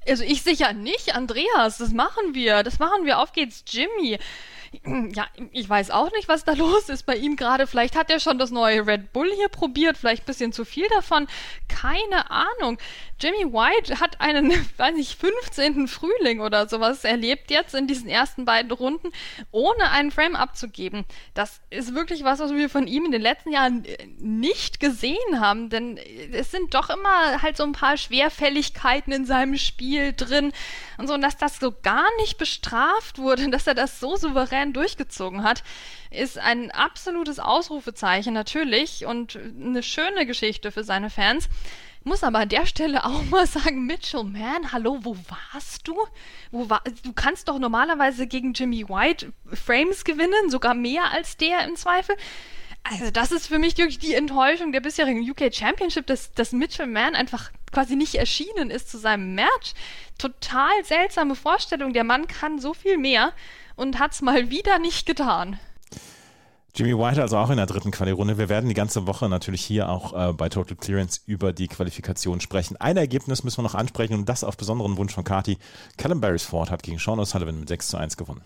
Also 0.08 0.24
ich 0.24 0.42
sicher 0.42 0.72
nicht, 0.72 1.14
Andreas, 1.14 1.78
das 1.78 1.92
machen 1.92 2.34
wir. 2.34 2.62
Das 2.62 2.78
machen 2.78 3.04
wir. 3.04 3.20
Auf 3.20 3.32
geht's, 3.32 3.64
Jimmy. 3.68 4.18
Ja, 4.84 5.26
ich 5.52 5.68
weiß 5.68 5.90
auch 5.90 6.10
nicht, 6.12 6.28
was 6.28 6.44
da 6.44 6.52
los 6.52 6.88
ist 6.88 7.04
bei 7.04 7.16
ihm 7.16 7.36
gerade. 7.36 7.66
Vielleicht 7.66 7.96
hat 7.96 8.10
er 8.10 8.20
schon 8.20 8.38
das 8.38 8.50
neue 8.50 8.86
Red 8.86 9.12
Bull 9.12 9.30
hier 9.34 9.48
probiert, 9.48 9.96
vielleicht 9.96 10.24
ein 10.24 10.26
bisschen 10.26 10.52
zu 10.52 10.64
viel 10.64 10.86
davon. 10.88 11.26
Keine 11.68 12.30
Ahnung. 12.30 12.78
Jimmy 13.18 13.50
White 13.50 13.98
hat 13.98 14.20
einen, 14.20 14.52
weiß 14.76 14.96
ich, 14.98 15.16
15. 15.16 15.88
Frühling 15.88 16.40
oder 16.40 16.68
sowas 16.68 17.04
erlebt 17.04 17.50
jetzt 17.50 17.74
in 17.74 17.86
diesen 17.86 18.08
ersten 18.08 18.44
beiden 18.44 18.70
Runden, 18.70 19.10
ohne 19.50 19.90
einen 19.90 20.10
Frame 20.10 20.36
abzugeben. 20.36 21.04
Das 21.32 21.60
ist 21.70 21.94
wirklich 21.94 22.24
was, 22.24 22.40
was 22.40 22.52
wir 22.52 22.68
von 22.68 22.86
ihm 22.86 23.06
in 23.06 23.12
den 23.12 23.22
letzten 23.22 23.52
Jahren 23.52 23.84
äh, 23.84 24.06
nicht 24.18 24.80
gesehen 24.80 25.40
haben, 25.40 25.70
denn 25.70 25.98
es 26.32 26.50
sind 26.50 26.74
doch 26.74 26.90
immer 26.90 27.42
halt 27.42 27.56
so 27.56 27.64
ein 27.64 27.72
paar 27.72 27.96
Schwerfälligkeiten 27.96 29.12
in 29.12 29.24
seinem 29.24 29.56
Spiel 29.56 30.12
drin 30.12 30.52
und 30.98 31.06
so, 31.06 31.14
und 31.14 31.22
dass 31.22 31.36
das 31.36 31.58
so 31.58 31.72
gar 31.82 32.06
nicht 32.18 32.38
bestraft 32.38 33.18
wurde, 33.18 33.48
dass 33.50 33.66
er 33.66 33.74
das 33.74 34.00
so 34.00 34.16
souverän 34.16 34.65
durchgezogen 34.72 35.42
hat, 35.42 35.62
ist 36.10 36.38
ein 36.38 36.70
absolutes 36.70 37.38
Ausrufezeichen 37.38 38.32
natürlich 38.32 39.06
und 39.06 39.36
eine 39.36 39.82
schöne 39.82 40.26
Geschichte 40.26 40.72
für 40.72 40.84
seine 40.84 41.10
Fans 41.10 41.48
muss 42.06 42.22
aber 42.22 42.38
an 42.38 42.48
der 42.48 42.66
Stelle 42.66 43.04
auch 43.04 43.24
mal 43.24 43.46
sagen, 43.46 43.84
Mitchell, 43.84 44.22
man, 44.22 44.72
hallo, 44.72 45.00
wo 45.02 45.16
warst 45.52 45.86
du? 45.88 45.96
Wo 46.52 46.70
war, 46.70 46.82
du 47.02 47.12
kannst 47.12 47.48
doch 47.48 47.58
normalerweise 47.58 48.28
gegen 48.28 48.52
Jimmy 48.52 48.88
White 48.88 49.32
Frames 49.52 50.04
gewinnen, 50.04 50.48
sogar 50.48 50.74
mehr 50.74 51.10
als 51.10 51.36
der 51.36 51.64
im 51.64 51.74
Zweifel. 51.74 52.16
Also 52.84 53.10
das 53.10 53.32
ist 53.32 53.48
für 53.48 53.58
mich 53.58 53.76
wirklich 53.76 53.98
die 53.98 54.14
Enttäuschung 54.14 54.70
der 54.70 54.80
bisherigen 54.80 55.28
UK 55.28 55.52
Championship, 55.52 56.06
dass, 56.06 56.32
dass 56.32 56.52
Mitchell 56.52 56.86
Mann 56.86 57.16
einfach 57.16 57.50
quasi 57.72 57.96
nicht 57.96 58.14
erschienen 58.14 58.70
ist 58.70 58.88
zu 58.88 58.98
seinem 58.98 59.34
Match. 59.34 59.74
Total 60.16 60.84
seltsame 60.84 61.34
Vorstellung. 61.34 61.92
Der 61.92 62.04
Mann 62.04 62.28
kann 62.28 62.60
so 62.60 62.72
viel 62.72 62.96
mehr 62.96 63.32
und 63.76 63.98
hat 63.98 64.12
es 64.12 64.22
mal 64.22 64.50
wieder 64.50 64.78
nicht 64.78 65.06
getan. 65.06 65.58
Jimmy 66.74 66.98
White 66.98 67.22
also 67.22 67.38
auch 67.38 67.48
in 67.48 67.56
der 67.56 67.64
dritten 67.64 67.90
Quali-Runde. 67.90 68.36
Wir 68.36 68.50
werden 68.50 68.68
die 68.68 68.74
ganze 68.74 69.06
Woche 69.06 69.30
natürlich 69.30 69.64
hier 69.64 69.88
auch 69.88 70.12
äh, 70.12 70.32
bei 70.34 70.50
Total 70.50 70.76
Clearance 70.76 71.20
über 71.24 71.54
die 71.54 71.68
Qualifikation 71.68 72.40
sprechen. 72.40 72.76
Ein 72.76 72.98
Ergebnis 72.98 73.44
müssen 73.44 73.58
wir 73.58 73.62
noch 73.62 73.74
ansprechen 73.74 74.12
und 74.12 74.28
das 74.28 74.44
auf 74.44 74.58
besonderen 74.58 74.98
Wunsch 74.98 75.14
von 75.14 75.24
Kati. 75.24 75.56
Callum 75.96 76.20
Beresford 76.20 76.70
hat 76.70 76.82
gegen 76.82 76.98
Sean 76.98 77.18
O'Sullivan 77.18 77.52
mit 77.52 77.68
6 77.68 77.88
zu 77.88 77.96
1 77.96 78.18
gewonnen. 78.18 78.42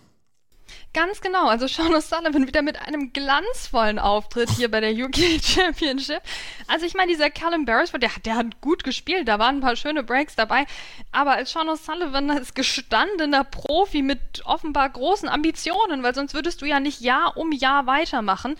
Ganz 0.93 1.21
genau. 1.21 1.47
Also 1.47 1.67
Sean 1.67 1.93
O'Sullivan 1.93 2.47
wieder 2.47 2.61
mit 2.61 2.81
einem 2.81 3.13
glanzvollen 3.13 3.97
Auftritt 3.97 4.49
hier 4.49 4.69
bei 4.69 4.81
der 4.81 4.91
UK 4.91 5.15
Championship. 5.41 6.21
Also 6.67 6.85
ich 6.85 6.95
meine, 6.95 7.11
dieser 7.11 7.29
Callum 7.29 7.63
Beresford, 7.63 8.03
der, 8.03 8.11
der 8.25 8.35
hat 8.35 8.59
gut 8.59 8.83
gespielt. 8.83 9.29
Da 9.29 9.39
waren 9.39 9.57
ein 9.57 9.61
paar 9.61 9.77
schöne 9.77 10.03
Breaks 10.03 10.35
dabei. 10.35 10.65
Aber 11.13 11.31
als 11.31 11.53
Sean 11.53 11.69
O'Sullivan 11.69 12.29
als 12.29 12.53
gestandener 12.53 13.45
Profi 13.45 14.01
mit 14.01 14.19
offenbar 14.43 14.89
großen 14.89 15.29
Ambitionen, 15.29 16.03
weil 16.03 16.13
sonst 16.13 16.33
würdest 16.33 16.61
du 16.61 16.65
ja 16.65 16.81
nicht 16.81 16.99
Jahr 16.99 17.37
um 17.37 17.53
Jahr 17.53 17.85
weitermachen. 17.85 18.57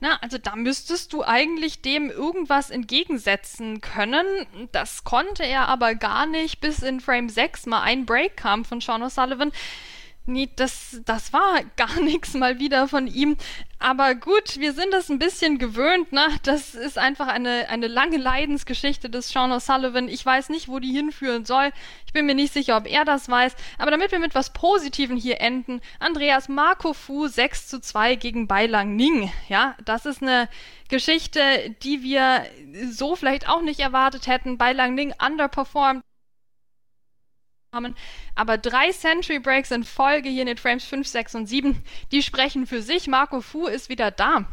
Na, 0.00 0.18
also 0.22 0.38
da 0.38 0.56
müsstest 0.56 1.12
du 1.12 1.24
eigentlich 1.24 1.82
dem 1.82 2.10
irgendwas 2.10 2.70
entgegensetzen 2.70 3.82
können. 3.82 4.26
Das 4.72 5.04
konnte 5.04 5.44
er 5.44 5.68
aber 5.68 5.94
gar 5.94 6.24
nicht, 6.24 6.60
bis 6.60 6.78
in 6.80 7.00
Frame 7.00 7.28
6 7.28 7.66
mal 7.66 7.82
ein 7.82 8.06
Break 8.06 8.36
kam 8.38 8.64
von 8.64 8.80
Sean 8.80 9.02
O'Sullivan. 9.02 9.52
Nee, 10.28 10.50
das, 10.56 11.00
das 11.04 11.32
war 11.32 11.60
gar 11.76 12.00
nichts 12.00 12.34
mal 12.34 12.58
wieder 12.58 12.88
von 12.88 13.06
ihm. 13.06 13.36
Aber 13.78 14.14
gut, 14.16 14.58
wir 14.58 14.72
sind 14.72 14.92
das 14.92 15.08
ein 15.08 15.20
bisschen 15.20 15.58
gewöhnt, 15.58 16.10
ne? 16.10 16.26
Das 16.42 16.74
ist 16.74 16.98
einfach 16.98 17.28
eine, 17.28 17.68
eine 17.68 17.86
lange 17.86 18.16
Leidensgeschichte 18.16 19.08
des 19.08 19.28
Sean 19.28 19.52
O'Sullivan. 19.52 20.08
Ich 20.08 20.26
weiß 20.26 20.48
nicht, 20.48 20.66
wo 20.68 20.80
die 20.80 20.92
hinführen 20.92 21.44
soll. 21.44 21.70
Ich 22.06 22.12
bin 22.12 22.26
mir 22.26 22.34
nicht 22.34 22.52
sicher, 22.52 22.76
ob 22.76 22.86
er 22.86 23.04
das 23.04 23.28
weiß. 23.28 23.54
Aber 23.78 23.92
damit 23.92 24.10
wir 24.10 24.18
mit 24.18 24.34
was 24.34 24.52
Positivem 24.52 25.16
hier 25.16 25.40
enden, 25.40 25.80
Andreas 26.00 26.48
Marco 26.48 26.92
Fu 26.92 27.28
6 27.28 27.68
zu 27.68 27.80
2 27.80 28.16
gegen 28.16 28.48
Bai 28.48 28.66
Lang 28.66 28.96
Ning. 28.96 29.30
Ja, 29.48 29.76
das 29.84 30.06
ist 30.06 30.22
eine 30.22 30.48
Geschichte, 30.88 31.40
die 31.82 32.02
wir 32.02 32.44
so 32.90 33.14
vielleicht 33.14 33.48
auch 33.48 33.62
nicht 33.62 33.78
erwartet 33.78 34.26
hätten. 34.26 34.58
Bai 34.58 34.72
Lang 34.72 34.94
Ning 34.94 35.14
underperformed 35.24 36.02
aber 38.34 38.58
drei 38.58 38.90
Century 38.92 39.38
Breaks 39.38 39.70
in 39.70 39.84
Folge 39.84 40.28
hier 40.28 40.42
in 40.42 40.46
den 40.46 40.56
Frames 40.56 40.84
5, 40.84 41.06
6 41.06 41.34
und 41.34 41.46
7, 41.46 41.82
die 42.12 42.22
sprechen 42.22 42.66
für 42.66 42.82
sich. 42.82 43.06
Marco 43.06 43.40
Fu 43.40 43.66
ist 43.66 43.88
wieder 43.88 44.10
da. 44.10 44.46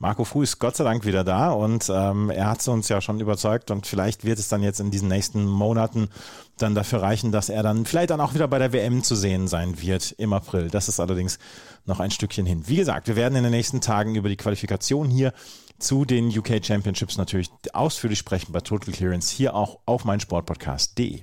Marco 0.00 0.24
Fu 0.24 0.42
ist 0.42 0.60
Gott 0.60 0.76
sei 0.76 0.84
Dank 0.84 1.04
wieder 1.04 1.24
da 1.24 1.50
und 1.50 1.90
ähm, 1.92 2.30
er 2.30 2.46
hat 2.46 2.66
uns 2.68 2.88
ja 2.88 3.00
schon 3.00 3.18
überzeugt 3.18 3.72
und 3.72 3.84
vielleicht 3.84 4.24
wird 4.24 4.38
es 4.38 4.48
dann 4.48 4.62
jetzt 4.62 4.78
in 4.78 4.92
diesen 4.92 5.08
nächsten 5.08 5.44
Monaten 5.44 6.08
dann 6.56 6.76
dafür 6.76 7.02
reichen, 7.02 7.32
dass 7.32 7.48
er 7.48 7.64
dann 7.64 7.84
vielleicht 7.84 8.10
dann 8.10 8.20
auch 8.20 8.32
wieder 8.32 8.46
bei 8.46 8.60
der 8.60 8.72
WM 8.72 9.02
zu 9.02 9.16
sehen 9.16 9.48
sein 9.48 9.80
wird 9.82 10.14
im 10.18 10.32
April. 10.32 10.68
Das 10.70 10.88
ist 10.88 11.00
allerdings 11.00 11.40
noch 11.84 11.98
ein 11.98 12.12
Stückchen 12.12 12.46
hin. 12.46 12.68
Wie 12.68 12.76
gesagt, 12.76 13.08
wir 13.08 13.16
werden 13.16 13.34
in 13.34 13.42
den 13.42 13.50
nächsten 13.50 13.80
Tagen 13.80 14.14
über 14.14 14.28
die 14.28 14.36
Qualifikation 14.36 15.10
hier 15.10 15.32
zu 15.80 16.04
den 16.04 16.28
UK 16.28 16.64
Championships 16.64 17.16
natürlich 17.16 17.50
ausführlich 17.72 18.20
sprechen 18.20 18.52
bei 18.52 18.60
Total 18.60 18.94
Clearance 18.94 19.34
hier 19.34 19.54
auch 19.54 19.80
auf 19.84 20.04
meinsportpodcast.de. 20.04 21.22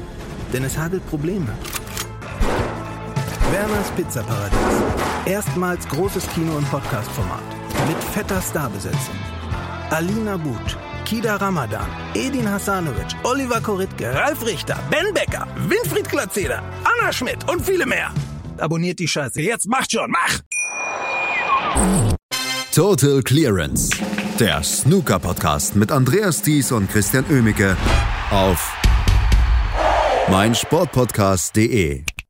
Denn 0.53 0.63
es 0.63 0.77
hagelt 0.77 1.07
Probleme. 1.09 1.49
Werners 3.51 3.91
Pizzaparadies. 3.95 4.57
Erstmals 5.25 5.87
großes 5.87 6.27
Kino- 6.29 6.57
und 6.57 6.69
Podcast-Format. 6.69 7.43
Mit 7.87 7.97
fetter 8.13 8.41
Starbesetzung. 8.41 9.15
Alina 9.89 10.37
But, 10.37 10.77
Kida 11.05 11.35
Ramadan, 11.35 11.87
Edin 12.13 12.49
Hasanovic, 12.49 13.13
Oliver 13.23 13.59
Koritke, 13.59 14.13
Ralf 14.13 14.45
Richter, 14.45 14.79
Ben 14.89 15.13
Becker, 15.13 15.47
Winfried 15.67 16.09
Glatzeder, 16.09 16.63
Anna 16.83 17.11
Schmidt 17.11 17.49
und 17.49 17.61
viele 17.65 17.85
mehr. 17.85 18.11
Abonniert 18.57 18.99
die 18.99 19.07
Scheiße. 19.07 19.41
Jetzt 19.41 19.67
macht 19.67 19.91
schon, 19.91 20.11
mach! 20.11 20.39
Total 22.73 23.21
Clearance. 23.21 23.89
Der 24.39 24.63
Snooker-Podcast 24.63 25.75
mit 25.75 25.91
Andreas 25.91 26.41
Thies 26.41 26.71
und 26.71 26.89
Christian 26.89 27.25
Ömicke 27.29 27.75
auf 28.31 28.80
meinsportpodcast.de. 30.31 32.20